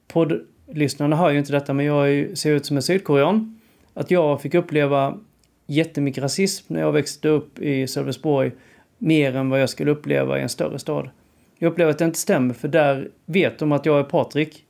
poddlyssnarna 0.09 1.17
hör 1.17 1.31
ju 1.31 1.39
inte 1.39 1.53
detta 1.53 1.73
men 1.73 1.87
jag 1.87 2.39
ser 2.39 2.51
ut 2.51 2.67
som 2.67 2.77
en 2.77 2.83
sydkorean. 2.83 3.61
Att 3.95 4.11
jag 4.11 4.43
fick 4.43 4.55
uppleva 4.55 5.19
jättemycket 5.67 6.23
rasism 6.23 6.75
när 6.75 6.81
jag 6.81 6.93
växte 6.93 7.29
upp 7.29 7.59
i 7.59 7.87
Sölvesborg. 7.87 8.53
Mer 8.99 9.37
än 9.37 9.51
vad 9.51 9.63
jag 9.63 9.71
skulle 9.71 9.91
uppleva 9.91 10.39
i 10.39 10.43
en 10.43 10.49
större 10.49 10.79
stad. 10.79 11.11
Jag 11.59 11.71
upplever 11.71 11.91
att 11.91 11.99
det 11.99 12.05
inte 12.05 12.19
stämmer 12.19 12.55
för 12.55 12.69
där 12.69 13.11
vet 13.27 13.59
de 13.59 13.73
att 13.73 13.87
jag 13.87 13.99
är 13.99 14.03
Patrik. 14.03 14.65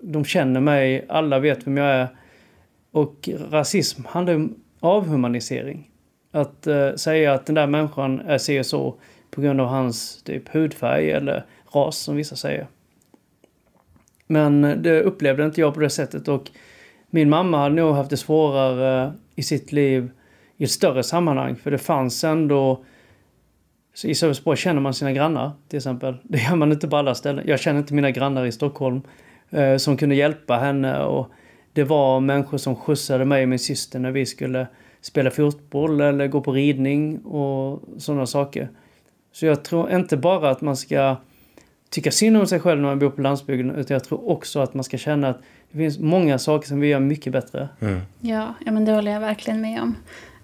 De 0.00 0.24
känner 0.24 0.60
mig, 0.60 1.04
alla 1.08 1.38
vet 1.38 1.66
vem 1.66 1.76
jag 1.76 1.86
är. 1.86 2.08
Och 2.90 3.28
rasism 3.50 4.02
handlar 4.04 4.34
om 4.34 4.54
avhumanisering. 4.80 5.90
Att 6.30 6.66
eh, 6.66 6.94
säga 6.94 7.32
att 7.32 7.46
den 7.46 7.54
där 7.54 7.66
människan 7.66 8.20
är 8.20 8.38
si 8.38 8.60
och 8.60 8.66
så 8.66 8.94
på 9.30 9.40
grund 9.40 9.60
av 9.60 9.66
hans 9.66 10.22
typ 10.22 10.48
hudfärg 10.48 11.10
eller 11.10 11.44
ras 11.72 11.98
som 11.98 12.16
vissa 12.16 12.36
säger. 12.36 12.66
Men 14.26 14.64
eh, 14.64 14.76
det 14.76 15.02
upplevde 15.02 15.44
inte 15.44 15.60
jag 15.60 15.74
på 15.74 15.80
det 15.80 15.90
sättet 15.90 16.28
och 16.28 16.50
min 17.10 17.30
mamma 17.30 17.58
hade 17.58 17.74
nog 17.74 17.94
haft 17.94 18.10
det 18.10 18.16
svårare 18.16 19.12
i 19.34 19.42
sitt 19.42 19.72
liv 19.72 20.10
i 20.56 20.64
ett 20.64 20.70
större 20.70 21.02
sammanhang. 21.02 21.56
För 21.56 21.70
det 21.70 21.78
fanns 21.78 22.24
ändå... 22.24 22.84
I 24.04 24.14
Sölvesborg 24.14 24.56
känner 24.56 24.80
man 24.80 24.94
sina 24.94 25.12
grannar 25.12 25.52
till 25.68 25.76
exempel. 25.76 26.16
Det 26.22 26.38
gör 26.38 26.56
man 26.56 26.72
inte 26.72 26.88
på 26.88 26.96
alla 26.96 27.14
ställen. 27.14 27.44
Jag 27.46 27.60
känner 27.60 27.78
inte 27.78 27.94
mina 27.94 28.10
grannar 28.10 28.44
i 28.44 28.52
Stockholm 28.52 29.02
eh, 29.50 29.76
som 29.76 29.96
kunde 29.96 30.14
hjälpa 30.14 30.56
henne. 30.56 31.02
Och 31.02 31.30
det 31.72 31.84
var 31.84 32.20
människor 32.20 32.58
som 32.58 32.76
skjutsade 32.76 33.24
mig 33.24 33.42
och 33.42 33.48
min 33.48 33.58
syster 33.58 33.98
när 33.98 34.10
vi 34.10 34.26
skulle 34.26 34.66
spela 35.00 35.30
fotboll 35.30 36.00
eller 36.00 36.26
gå 36.26 36.40
på 36.40 36.52
ridning 36.52 37.18
och 37.18 37.82
sådana 37.98 38.26
saker. 38.26 38.68
Så 39.32 39.46
jag 39.46 39.64
tror 39.64 39.90
inte 39.90 40.16
bara 40.16 40.50
att 40.50 40.60
man 40.60 40.76
ska 40.76 41.16
tycka 41.90 42.10
synd 42.10 42.36
om 42.36 42.46
sig 42.46 42.60
själv 42.60 42.80
när 42.80 42.88
man 42.88 42.98
bor 42.98 43.10
på 43.10 43.22
landsbygden 43.22 43.70
utan 43.70 43.94
jag 43.94 44.04
tror 44.04 44.30
också 44.30 44.60
att 44.60 44.74
man 44.74 44.84
ska 44.84 44.98
känna 44.98 45.28
att 45.28 45.38
det 45.70 45.78
finns 45.78 45.98
många 45.98 46.38
saker 46.38 46.68
som 46.68 46.80
vi 46.80 46.88
gör 46.88 47.00
mycket 47.00 47.32
bättre. 47.32 47.68
Mm. 47.80 48.00
Ja, 48.20 48.54
ja, 48.66 48.72
men 48.72 48.84
det 48.84 48.92
håller 48.92 49.12
jag 49.12 49.20
verkligen 49.20 49.60
med 49.60 49.82
om. 49.82 49.94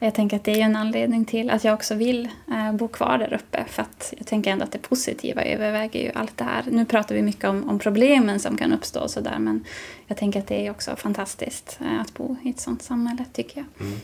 Jag 0.05 0.15
tänker 0.15 0.37
att 0.37 0.45
det 0.45 0.61
är 0.61 0.65
en 0.65 0.77
anledning 0.77 1.25
till 1.25 1.51
att 1.51 1.65
jag 1.65 1.75
också 1.75 1.95
vill 1.95 2.29
eh, 2.51 2.73
bo 2.73 2.89
kvar 2.89 3.19
där 3.19 3.35
uppe. 3.35 3.65
För 3.69 3.83
att 3.83 4.15
jag 4.19 4.27
tänker 4.27 4.51
ändå 4.51 4.65
att 4.65 4.73
det 4.73 4.79
positiva 4.79 5.43
överväger 5.43 6.01
ju 6.01 6.11
allt 6.15 6.37
det 6.37 6.45
här. 6.45 6.65
Nu 6.71 6.85
pratar 6.85 7.15
vi 7.15 7.23
mycket 7.23 7.45
om, 7.45 7.69
om 7.69 7.79
problemen 7.79 8.41
som 8.41 8.57
kan 8.57 8.73
uppstå 8.73 9.01
och 9.01 9.11
sådär. 9.11 9.39
Men 9.39 9.65
jag 10.13 10.19
tänker 10.19 10.41
att 10.41 10.47
det 10.47 10.67
är 10.67 10.71
också 10.71 10.97
fantastiskt 10.97 11.79
eh, 11.81 12.01
att 12.01 12.15
bo 12.15 12.37
i 12.45 12.51
ett 12.51 12.61
sånt 12.61 12.83
samhälle, 12.83 13.25
tycker 13.33 13.57
jag. 13.57 13.87
Mm. 13.87 13.99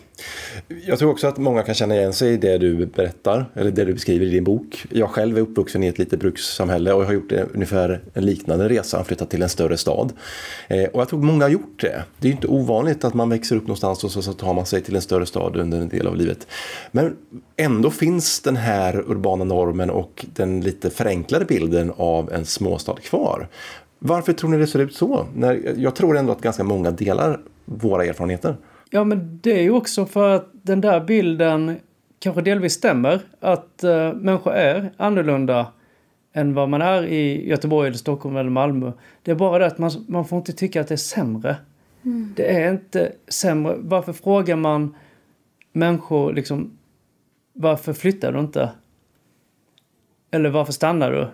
Jag 0.87 0.99
tror 0.99 1.11
också 1.11 1.27
att 1.27 1.39
många 1.39 1.63
kan 1.63 1.75
känna 1.75 1.97
igen 1.97 2.13
sig 2.13 2.33
i 2.33 2.37
det 2.37 2.59
du 2.59 2.87
berättar, 2.87 3.47
eller 3.55 3.71
det 3.71 3.85
du 3.85 3.93
beskriver 3.93 4.27
i 4.27 4.31
din 4.31 4.45
bok. 4.45 4.87
Jag 4.91 5.11
själv 5.11 5.37
är 5.37 5.41
uppvuxen 5.41 5.85
i 5.85 5.87
ett 5.87 5.99
litet 5.99 6.21
brukssamhälle 6.21 6.93
och 6.93 7.05
har 7.05 7.13
gjort 7.13 7.33
ungefär 7.33 8.01
en 8.15 8.25
liknande 8.25 8.69
resa, 8.69 9.05
flyttat 9.05 9.31
till 9.31 9.43
en 9.43 9.49
större 9.49 9.77
stad. 9.77 10.13
Eh, 10.69 10.85
och 10.85 11.01
jag 11.01 11.09
tror 11.09 11.23
många 11.23 11.45
har 11.45 11.51
gjort 11.51 11.81
det. 11.81 12.05
Det 12.19 12.29
är 12.29 12.31
ju 12.31 12.35
inte 12.35 12.49
ovanligt 12.49 13.05
att 13.05 13.15
man 13.15 13.29
växer 13.29 13.57
upp 13.57 13.63
någonstans 13.63 14.05
och 14.05 14.25
så 14.25 14.33
tar 14.33 14.55
man 14.55 14.67
sig 14.67 14.83
till 14.83 14.97
en 14.97 15.03
större 15.03 15.27
stad 15.27 15.57
under 15.57 15.81
en 15.81 15.89
del 15.89 16.07
av 16.07 16.17
livet. 16.17 16.47
Men 16.91 17.17
ändå 17.57 17.91
finns 17.91 18.41
den 18.41 18.57
här 18.57 19.05
urbana 19.11 19.45
normen 19.45 19.91
och 19.91 20.27
den 20.35 20.61
lite 20.61 20.91
förenklade 20.91 21.45
bilden 21.45 21.93
av 21.97 22.33
en 22.33 22.45
småstad 22.45 22.97
kvar. 22.97 23.49
Varför 23.99 24.33
tror 24.33 24.51
ni 24.51 24.57
det 24.57 24.67
ser 24.67 24.79
ut 24.79 24.95
så? 24.95 25.27
jag 25.77 25.95
tror 25.95 26.17
ändå 26.17 26.33
att 26.33 26.41
ganska 26.41 26.65
många 26.65 26.91
delar 26.91 27.41
våra 27.65 28.05
erfarenheter. 28.05 28.57
Ja, 28.91 29.05
men 29.05 29.39
det 29.43 29.59
är 29.59 29.63
ju 29.63 29.71
också 29.71 30.07
för 30.07 30.37
att 30.37 30.49
den 30.53 30.81
där 30.81 31.01
bilden 31.01 31.77
kanske 32.19 32.43
delvis 32.43 32.73
stämmer. 32.73 33.21
Att 33.41 33.85
uh, 33.85 34.13
människor 34.13 34.53
är 34.53 34.93
annorlunda 34.97 35.67
än 36.33 36.55
vad 36.55 36.69
man 36.69 36.83
är 36.83 37.03
i 37.07 37.49
Göteborg, 37.49 37.87
eller 37.89 37.99
Stockholm 37.99 38.37
eller 38.37 38.51
Malmö. 38.51 38.93
Det 39.23 39.31
är 39.31 39.35
bara 39.35 39.59
det 39.59 39.67
att 39.67 39.79
man, 39.79 39.91
man 40.09 40.25
får 40.25 40.39
inte 40.39 40.53
tycka 40.53 40.81
att 40.81 40.89
det 40.89 40.95
är 40.95 40.97
sämre. 40.97 41.57
Mm. 42.05 42.33
Det 42.37 42.55
är 42.55 42.71
inte 42.71 43.13
sämre. 43.29 43.75
Varför 43.79 44.13
frågar 44.13 44.57
man 44.57 44.95
människor 45.73 46.33
liksom 46.33 46.79
varför 47.53 47.93
flyttar 47.93 48.33
du 48.33 48.41
inte? 48.41 48.71
Eller 50.31 50.51
varför 50.51 50.73
stannar 50.73 51.13
du? 51.13 51.29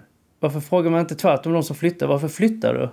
Varför 0.44 0.60
frågar 0.60 0.90
man 0.90 1.00
inte 1.00 1.14
tvärtom 1.14 1.52
de 1.52 1.62
som 1.62 1.76
flyttar, 1.76 2.06
varför 2.06 2.28
flyttar 2.28 2.74
du? 2.74 2.88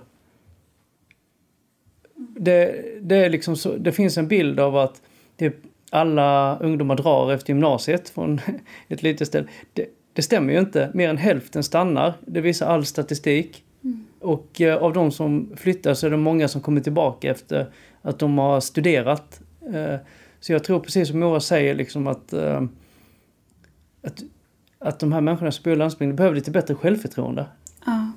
Det, 2.40 2.84
det, 3.00 3.16
är 3.16 3.30
liksom 3.30 3.56
så, 3.56 3.76
det 3.76 3.92
finns 3.92 4.18
en 4.18 4.28
bild 4.28 4.60
av 4.60 4.76
att 4.76 5.02
typ 5.36 5.54
alla 5.90 6.58
ungdomar 6.58 6.96
drar 6.96 7.32
efter 7.32 7.52
gymnasiet 7.52 8.08
från 8.08 8.40
ett 8.88 9.02
litet 9.02 9.28
ställe. 9.28 9.48
Det, 9.72 9.86
det 10.12 10.22
stämmer 10.22 10.52
ju 10.52 10.58
inte. 10.58 10.90
Mer 10.94 11.08
än 11.08 11.16
hälften 11.16 11.62
stannar. 11.62 12.14
Det 12.26 12.40
visar 12.40 12.66
all 12.66 12.84
statistik. 12.84 13.64
Mm. 13.84 14.04
Och 14.20 14.60
eh, 14.60 14.76
av 14.76 14.92
de 14.92 15.10
som 15.10 15.52
flyttar 15.56 15.94
så 15.94 16.06
är 16.06 16.10
det 16.10 16.16
många 16.16 16.48
som 16.48 16.60
kommer 16.60 16.80
tillbaka 16.80 17.30
efter 17.30 17.66
att 18.02 18.18
de 18.18 18.38
har 18.38 18.60
studerat. 18.60 19.40
Eh, 19.74 19.96
så 20.40 20.52
jag 20.52 20.64
tror 20.64 20.80
precis 20.80 21.08
som 21.08 21.20
Mora 21.20 21.40
säger 21.40 21.74
liksom 21.74 22.06
att, 22.06 22.32
eh, 22.32 22.62
att 24.02 24.22
att 24.84 24.98
de 24.98 25.12
här 25.12 25.20
människorna 25.20 25.52
som 25.52 25.62
bor 25.62 25.72
i 25.72 25.76
landsbygden 25.76 26.16
behöver 26.16 26.36
lite 26.36 26.50
bättre 26.50 26.74
självförtroende. 26.74 27.46
Ja. 27.86 28.12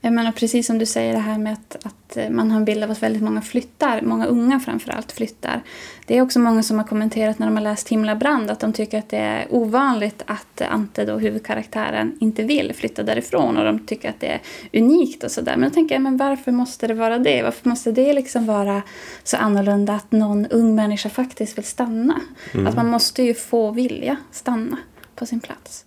Jag 0.00 0.12
menar, 0.12 0.32
precis 0.32 0.66
som 0.66 0.78
du 0.78 0.86
säger 0.86 1.12
det 1.12 1.18
här 1.18 1.38
med 1.38 1.52
att, 1.52 1.86
att 1.86 2.30
man 2.30 2.50
har 2.50 2.58
en 2.58 2.64
bild 2.64 2.84
av 2.84 2.90
att 2.90 3.02
väldigt 3.02 3.22
många 3.22 3.42
flyttar, 3.42 4.00
många 4.02 4.26
unga 4.26 4.60
framförallt 4.60 5.12
flyttar. 5.12 5.62
Det 6.06 6.18
är 6.18 6.22
också 6.22 6.38
många 6.38 6.62
som 6.62 6.78
har 6.78 6.86
kommenterat 6.86 7.38
när 7.38 7.46
de 7.46 7.56
har 7.56 7.62
läst 7.62 7.88
Himla 7.88 8.16
brand 8.16 8.50
att 8.50 8.60
de 8.60 8.72
tycker 8.72 8.98
att 8.98 9.08
det 9.08 9.18
är 9.18 9.46
ovanligt 9.50 10.22
att 10.26 10.60
Ante, 10.60 11.04
då, 11.04 11.18
huvudkaraktären, 11.18 12.16
inte 12.20 12.42
vill 12.42 12.72
flytta 12.74 13.02
därifrån 13.02 13.56
och 13.56 13.64
de 13.64 13.78
tycker 13.78 14.10
att 14.10 14.20
det 14.20 14.26
är 14.26 14.40
unikt 14.72 15.24
och 15.24 15.30
sådär. 15.30 15.56
Men 15.56 15.68
då 15.68 15.74
tänker 15.74 15.94
jag, 15.94 16.02
men 16.02 16.16
varför 16.16 16.52
måste 16.52 16.86
det 16.86 16.94
vara 16.94 17.18
det? 17.18 17.42
Varför 17.42 17.68
måste 17.68 17.92
det 17.92 18.12
liksom 18.12 18.46
vara 18.46 18.82
så 19.24 19.36
annorlunda 19.36 19.94
att 19.94 20.12
någon 20.12 20.46
ung 20.46 20.74
människa 20.74 21.08
faktiskt 21.08 21.58
vill 21.58 21.64
stanna? 21.64 22.20
Mm. 22.54 22.66
Att 22.66 22.76
man 22.76 22.88
måste 22.88 23.22
ju 23.22 23.34
få 23.34 23.70
vilja 23.70 24.16
stanna 24.32 24.76
på 25.14 25.26
sin 25.26 25.40
plats. 25.40 25.84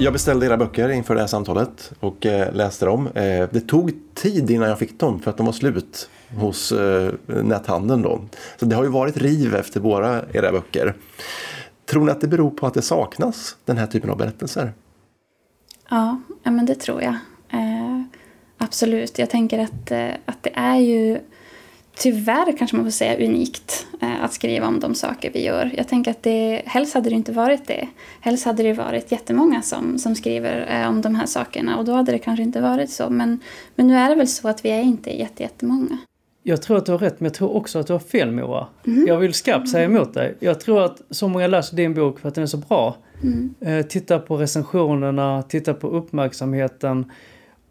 Jag 0.00 0.12
beställde 0.12 0.46
era 0.46 0.56
böcker 0.56 0.88
inför 0.88 1.14
det 1.14 1.20
här 1.20 1.26
samtalet 1.26 1.92
och 2.00 2.26
eh, 2.26 2.54
läste 2.54 2.86
dem. 2.86 3.06
Eh, 3.06 3.48
det 3.50 3.60
tog 3.60 3.92
tid 4.14 4.50
innan 4.50 4.68
jag 4.68 4.78
fick 4.78 5.00
dem 5.00 5.20
för 5.20 5.30
att 5.30 5.36
de 5.36 5.46
var 5.46 5.52
slut 5.52 6.10
hos 6.36 6.72
eh, 6.72 7.12
näthandeln. 7.26 8.02
Då. 8.02 8.20
Så 8.56 8.64
det 8.64 8.76
har 8.76 8.84
ju 8.84 8.90
varit 8.90 9.16
riv 9.16 9.54
efter 9.54 9.80
våra 9.80 10.24
era 10.32 10.52
böcker. 10.52 10.94
Tror 11.90 12.04
ni 12.04 12.10
att 12.10 12.20
det 12.20 12.28
beror 12.28 12.50
på 12.50 12.66
att 12.66 12.74
det 12.74 12.82
saknas 12.82 13.56
den 13.64 13.78
här 13.78 13.86
typen 13.86 14.10
av 14.10 14.16
berättelser? 14.16 14.72
Ja, 15.90 16.20
men 16.42 16.66
det 16.66 16.74
tror 16.74 17.02
jag. 17.02 17.14
absolut. 18.58 19.18
Jag 19.18 19.30
tänker 19.30 19.58
att, 19.58 19.92
att 20.24 20.42
det 20.42 20.52
är 20.54 20.76
ju 20.76 21.18
tyvärr 21.98 22.56
kanske 22.58 22.76
man 22.76 22.86
får 22.86 22.90
säga 22.90 23.26
unikt 23.26 23.86
eh, 24.00 24.24
att 24.24 24.32
skriva 24.32 24.66
om 24.66 24.80
de 24.80 24.94
saker 24.94 25.30
vi 25.34 25.44
gör. 25.44 25.70
Jag 25.76 25.88
tänker 25.88 26.10
att 26.10 26.22
det, 26.22 26.62
helst 26.66 26.94
hade 26.94 27.10
det 27.10 27.14
inte 27.14 27.32
varit 27.32 27.66
det. 27.66 27.88
Helst 28.20 28.44
hade 28.44 28.62
det 28.62 28.72
varit 28.72 29.12
jättemånga 29.12 29.62
som, 29.62 29.98
som 29.98 30.14
skriver 30.14 30.82
eh, 30.82 30.88
om 30.88 31.00
de 31.00 31.14
här 31.14 31.26
sakerna 31.26 31.78
och 31.78 31.84
då 31.84 31.92
hade 31.92 32.12
det 32.12 32.18
kanske 32.18 32.42
inte 32.42 32.60
varit 32.60 32.90
så. 32.90 33.10
Men, 33.10 33.40
men 33.74 33.86
nu 33.86 33.94
är 33.94 34.08
det 34.08 34.14
väl 34.14 34.28
så 34.28 34.48
att 34.48 34.64
vi 34.64 34.70
är 34.70 34.82
inte 34.82 35.18
jättemånga. 35.36 35.98
Jag 36.42 36.62
tror 36.62 36.76
att 36.76 36.86
du 36.86 36.92
har 36.92 36.98
rätt, 36.98 37.20
men 37.20 37.26
jag 37.26 37.34
tror 37.34 37.56
också 37.56 37.78
att 37.78 37.86
du 37.86 37.92
har 37.92 38.00
fel 38.00 38.32
Moa. 38.32 38.66
Mm. 38.86 39.06
Jag 39.06 39.16
vill 39.18 39.34
skarpt 39.34 39.68
säga 39.68 39.84
emot 39.84 40.14
dig. 40.14 40.36
Jag 40.40 40.60
tror 40.60 40.84
att 40.84 41.02
så 41.10 41.28
många 41.28 41.46
läser 41.46 41.76
din 41.76 41.94
bok 41.94 42.18
för 42.20 42.28
att 42.28 42.34
den 42.34 42.42
är 42.42 42.48
så 42.48 42.56
bra. 42.56 42.96
Mm. 43.22 43.54
Eh, 43.60 43.86
titta 43.86 44.18
på 44.18 44.36
recensionerna, 44.36 45.42
titta 45.42 45.74
på 45.74 45.88
uppmärksamheten. 45.88 47.12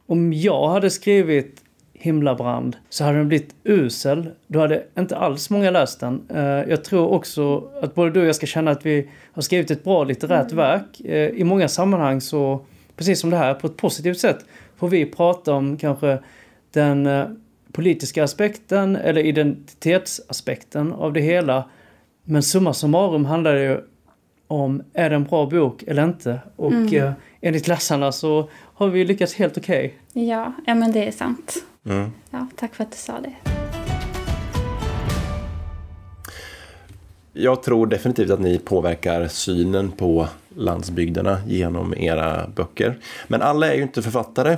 Om 0.08 0.34
jag 0.34 0.70
hade 0.70 0.90
skrivit 0.90 1.62
himlabrand 2.00 2.78
så 2.90 3.04
hade 3.04 3.18
den 3.18 3.28
blivit 3.28 3.56
usel. 3.64 4.30
Då 4.48 4.60
hade 4.60 4.84
inte 4.98 5.18
alls 5.18 5.50
många 5.50 5.72
läst 5.72 6.00
den. 6.00 6.22
Eh, 6.30 6.42
jag 6.44 6.84
tror 6.84 7.08
också 7.08 7.68
att 7.82 7.96
både 7.96 8.12
du 8.12 8.22
och 8.22 8.28
jag 8.28 8.36
ska 8.36 8.46
känna 8.46 8.72
att 8.72 8.86
vi 8.86 9.10
har 9.34 9.42
skrivit 9.42 9.72
ett 9.72 9.84
bra 9.84 10.04
litterärt 10.04 10.52
mm. 10.52 10.58
verk. 10.58 11.02
Eh, 11.06 11.30
I 11.30 11.44
många 11.44 11.68
sammanhang 11.68 12.22
så, 12.22 12.66
precis 12.96 13.20
som 13.20 13.30
det 13.30 13.38
här, 13.38 13.54
på 13.54 13.68
ett 13.68 13.78
positivt 13.78 14.20
sätt 14.20 14.46
får 14.78 14.88
vi 14.88 15.06
prata 15.06 15.54
om 15.54 15.78
kanske 15.78 16.20
den 16.72 17.06
eh, 17.06 17.26
politiska 17.72 18.24
aspekten 18.24 18.96
eller 18.96 19.22
identitetsaspekten 19.22 20.94
av 20.94 21.14
det 21.14 21.22
hela. 21.22 21.70
Men 22.24 22.44
summa 22.44 22.74
summarum 22.74 23.26
handlar 23.26 23.54
det 23.54 23.64
ju 23.64 23.80
om, 24.48 24.84
är 24.94 25.10
det 25.10 25.16
en 25.16 25.24
bra 25.24 25.46
bok 25.46 25.84
eller 25.88 26.04
inte? 26.04 26.40
Och 26.56 26.72
mm. 26.72 27.12
enligt 27.42 27.68
läsarna 27.68 28.12
så 28.12 28.50
har 28.54 28.88
vi 28.88 29.06
lyckats 29.06 29.36
helt 29.36 29.58
okej. 29.58 29.98
Okay. 30.12 30.26
Ja, 30.26 30.54
ja 30.66 30.76
men 30.76 30.92
det 30.92 31.08
är 31.08 31.12
sant. 31.12 31.64
Mm. 31.90 32.12
Ja, 32.32 32.48
tack 32.56 32.76
för 32.76 32.84
att 32.84 32.92
du 32.92 32.98
sa 32.98 33.20
det. 33.20 33.34
Jag 37.34 37.64
tror 37.64 37.88
definitivt 37.88 38.32
att 38.32 38.40
ni 38.40 38.60
påverkar 38.60 39.28
synen 39.28 39.92
på 39.92 40.28
landsbygderna 40.56 41.42
genom 41.48 41.94
era 41.98 42.48
böcker. 42.48 42.98
Men 43.28 43.42
alla 43.42 43.72
är 43.72 43.76
ju 43.76 43.82
inte 43.82 44.02
författare. 44.02 44.58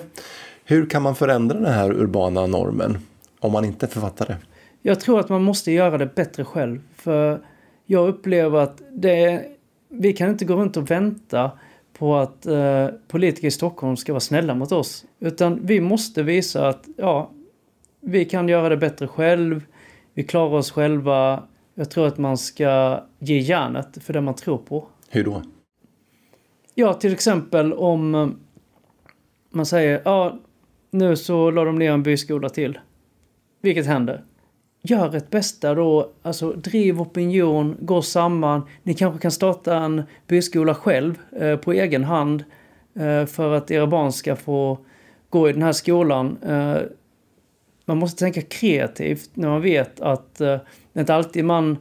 Hur 0.66 0.90
kan 0.90 1.02
man 1.02 1.16
förändra 1.16 1.60
den 1.60 1.74
här 1.74 1.92
urbana 1.92 2.48
normen 2.48 2.98
om 3.40 3.52
man 3.52 3.66
inte 3.66 3.86
är 3.86 3.88
författare? 3.88 4.36
Jag 4.82 5.00
tror 5.00 5.20
att 5.20 5.30
man 5.30 5.44
måste 5.44 5.72
göra 5.72 5.98
det 5.98 6.16
bättre 6.16 6.46
själv. 6.46 6.82
För 6.96 7.42
jag 7.86 8.10
upplever 8.10 8.60
att 8.60 8.82
det, 8.92 9.46
vi 9.90 10.14
kan 10.14 10.30
inte 10.30 10.46
gå 10.46 10.56
runt 10.56 10.78
och 10.78 10.92
vänta 10.92 11.52
på 12.00 12.16
att 12.16 12.46
eh, 12.46 12.88
politiker 13.08 13.48
i 13.48 13.52
Stockholm 13.52 13.98
ska 13.98 14.14
vara 14.14 14.20
snälla 14.20 14.56
mot 14.56 14.72
oss. 14.72 15.06
Utan 15.20 15.66
vi 15.66 15.82
måste 15.82 16.24
visa 16.24 16.68
att 16.68 16.88
ja, 16.98 17.32
vi 18.02 18.26
kan 18.26 18.50
göra 18.50 18.70
det 18.70 18.78
bättre 18.78 19.08
själv. 19.08 19.64
Vi 20.14 20.24
klarar 20.24 20.58
oss 20.58 20.72
själva. 20.72 21.44
Jag 21.76 21.92
tror 21.92 22.08
att 22.08 22.18
man 22.18 22.38
ska 22.38 23.04
ge 23.20 23.40
järnet 23.40 24.04
för 24.04 24.14
det 24.14 24.22
man 24.22 24.36
tror 24.36 24.58
på. 24.58 24.88
Hur 25.10 25.24
då? 25.24 25.42
Ja, 26.76 26.94
till 26.94 27.14
exempel 27.14 27.74
om 27.74 28.16
eh, 28.16 28.28
man 29.50 29.66
säger 29.66 30.02
ja, 30.06 30.40
nu 30.92 31.16
så 31.16 31.52
la 31.52 31.64
de 31.64 31.80
ner 31.80 31.92
en 31.92 32.04
byskola 32.04 32.50
till. 32.50 32.80
Vilket 33.62 33.86
händer? 33.86 34.24
Gör 34.82 35.16
ert 35.16 35.30
bästa 35.30 35.76
då, 35.76 36.12
alltså 36.22 36.52
driv 36.52 37.02
opinion, 37.02 37.78
gå 37.80 38.02
samman. 38.02 38.62
Ni 38.84 38.94
kanske 38.94 39.22
kan 39.22 39.32
starta 39.32 39.78
en 39.78 40.04
byskola 40.28 40.76
själv 40.76 41.20
eh, 41.40 41.56
på 41.56 41.74
egen 41.74 42.04
hand 42.04 42.44
eh, 42.94 43.26
för 43.26 43.54
att 43.54 43.72
era 43.72 43.88
barn 43.88 44.12
ska 44.12 44.36
få 44.36 44.78
gå 45.30 45.50
i 45.50 45.54
den 45.54 45.64
här 45.64 45.72
skolan. 45.72 46.38
Eh, 46.44 46.78
man 47.86 47.98
måste 47.98 48.20
tänka 48.20 48.42
kreativt 48.42 49.30
när 49.34 49.50
man 49.50 49.62
vet 49.62 50.00
att 50.00 50.42
eh, 50.42 50.58
det 50.94 51.00
inte 51.00 51.16
alltid 51.16 51.46
man 51.46 51.78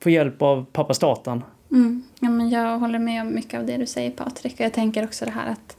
får 0.00 0.12
hjälp 0.12 0.42
av 0.42 0.66
pappa 0.72 0.94
staten. 0.94 1.44
Mm. 1.70 2.02
Ja, 2.20 2.30
men 2.30 2.50
jag 2.50 2.78
håller 2.78 2.98
med 2.98 3.22
om 3.22 3.34
mycket 3.34 3.60
av 3.60 3.66
det 3.66 3.76
du 3.76 3.86
säger 3.86 4.10
Patrik. 4.10 4.54
jag 4.60 4.72
tänker 4.72 5.04
också 5.04 5.24
det 5.24 5.30
här 5.30 5.52
att 5.52 5.76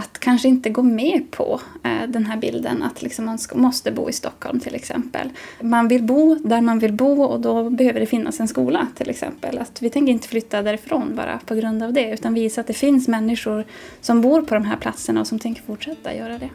att 0.00 0.18
kanske 0.18 0.48
inte 0.48 0.70
gå 0.70 0.82
med 0.82 1.30
på 1.30 1.60
eh, 1.84 2.08
den 2.08 2.26
här 2.26 2.36
bilden 2.36 2.82
att 2.82 3.02
liksom 3.02 3.24
man 3.24 3.38
måste 3.54 3.92
bo 3.92 4.08
i 4.08 4.12
Stockholm 4.12 4.60
till 4.60 4.74
exempel. 4.74 5.30
Man 5.60 5.88
vill 5.88 6.02
bo 6.02 6.34
där 6.34 6.60
man 6.60 6.78
vill 6.78 6.92
bo 6.92 7.22
och 7.22 7.40
då 7.40 7.70
behöver 7.70 8.00
det 8.00 8.06
finnas 8.06 8.40
en 8.40 8.48
skola 8.48 8.86
till 8.94 9.10
exempel. 9.10 9.58
Att 9.58 9.82
vi 9.82 9.90
tänker 9.90 10.12
inte 10.12 10.28
flytta 10.28 10.62
därifrån 10.62 11.16
bara 11.16 11.40
på 11.46 11.54
grund 11.54 11.82
av 11.82 11.92
det 11.92 12.12
utan 12.12 12.34
visa 12.34 12.60
att 12.60 12.66
det 12.66 12.72
finns 12.72 13.08
människor 13.08 13.64
som 14.00 14.20
bor 14.20 14.42
på 14.42 14.54
de 14.54 14.64
här 14.64 14.76
platserna 14.76 15.20
och 15.20 15.26
som 15.26 15.38
tänker 15.38 15.62
fortsätta 15.62 16.14
göra 16.14 16.38
det. 16.38 16.50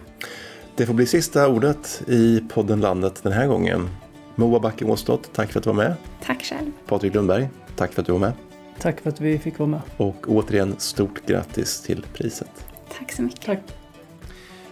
Det 0.76 0.86
får 0.86 0.94
bli 0.94 1.06
sista 1.06 1.48
ordet 1.48 2.04
i 2.08 2.44
podden 2.50 2.82
Landet 2.82 3.24
den 3.24 3.32
här 3.32 3.48
gången. 3.48 3.90
Moa 4.36 4.60
Backe 4.60 4.86
Åstott, 4.86 5.34
tack 5.34 5.52
för 5.52 5.60
att 5.60 5.64
du 5.64 5.70
var 5.70 5.78
med. 5.78 5.96
Tack 6.26 6.44
själv. 6.44 6.72
Patrik 6.88 7.14
Lundberg, 7.14 7.50
tack 7.76 7.94
för 7.94 8.02
att 8.02 8.06
du 8.06 8.12
var 8.12 8.20
med. 8.20 8.34
Tack 8.80 9.02
för 9.02 9.10
att 9.10 9.22
vi 9.22 9.40
fick 9.40 9.60
vara 9.60 9.70
med. 9.70 9.82
Och 9.98 10.26
återigen 10.28 10.76
stort 10.78 11.26
grattis 11.26 11.82
till 11.82 12.06
priset. 12.14 12.73
Tack 12.98 13.12
så 13.12 13.22
mycket. 13.22 13.42
Tack. 13.46 13.60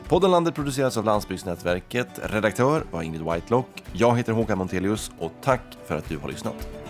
Podden 0.07 0.31
Landet 0.31 0.55
produceras 0.55 0.97
av 0.97 1.05
Landsbygdsnätverket. 1.05 2.07
Redaktör 2.23 2.83
var 2.91 3.01
Ingrid 3.01 3.21
Whitelock. 3.21 3.83
Jag 3.93 4.17
heter 4.17 4.33
Håkan 4.33 4.57
Montelius 4.57 5.11
och 5.19 5.31
tack 5.41 5.61
för 5.87 5.97
att 5.97 6.09
du 6.09 6.17
har 6.17 6.29
lyssnat. 6.29 6.80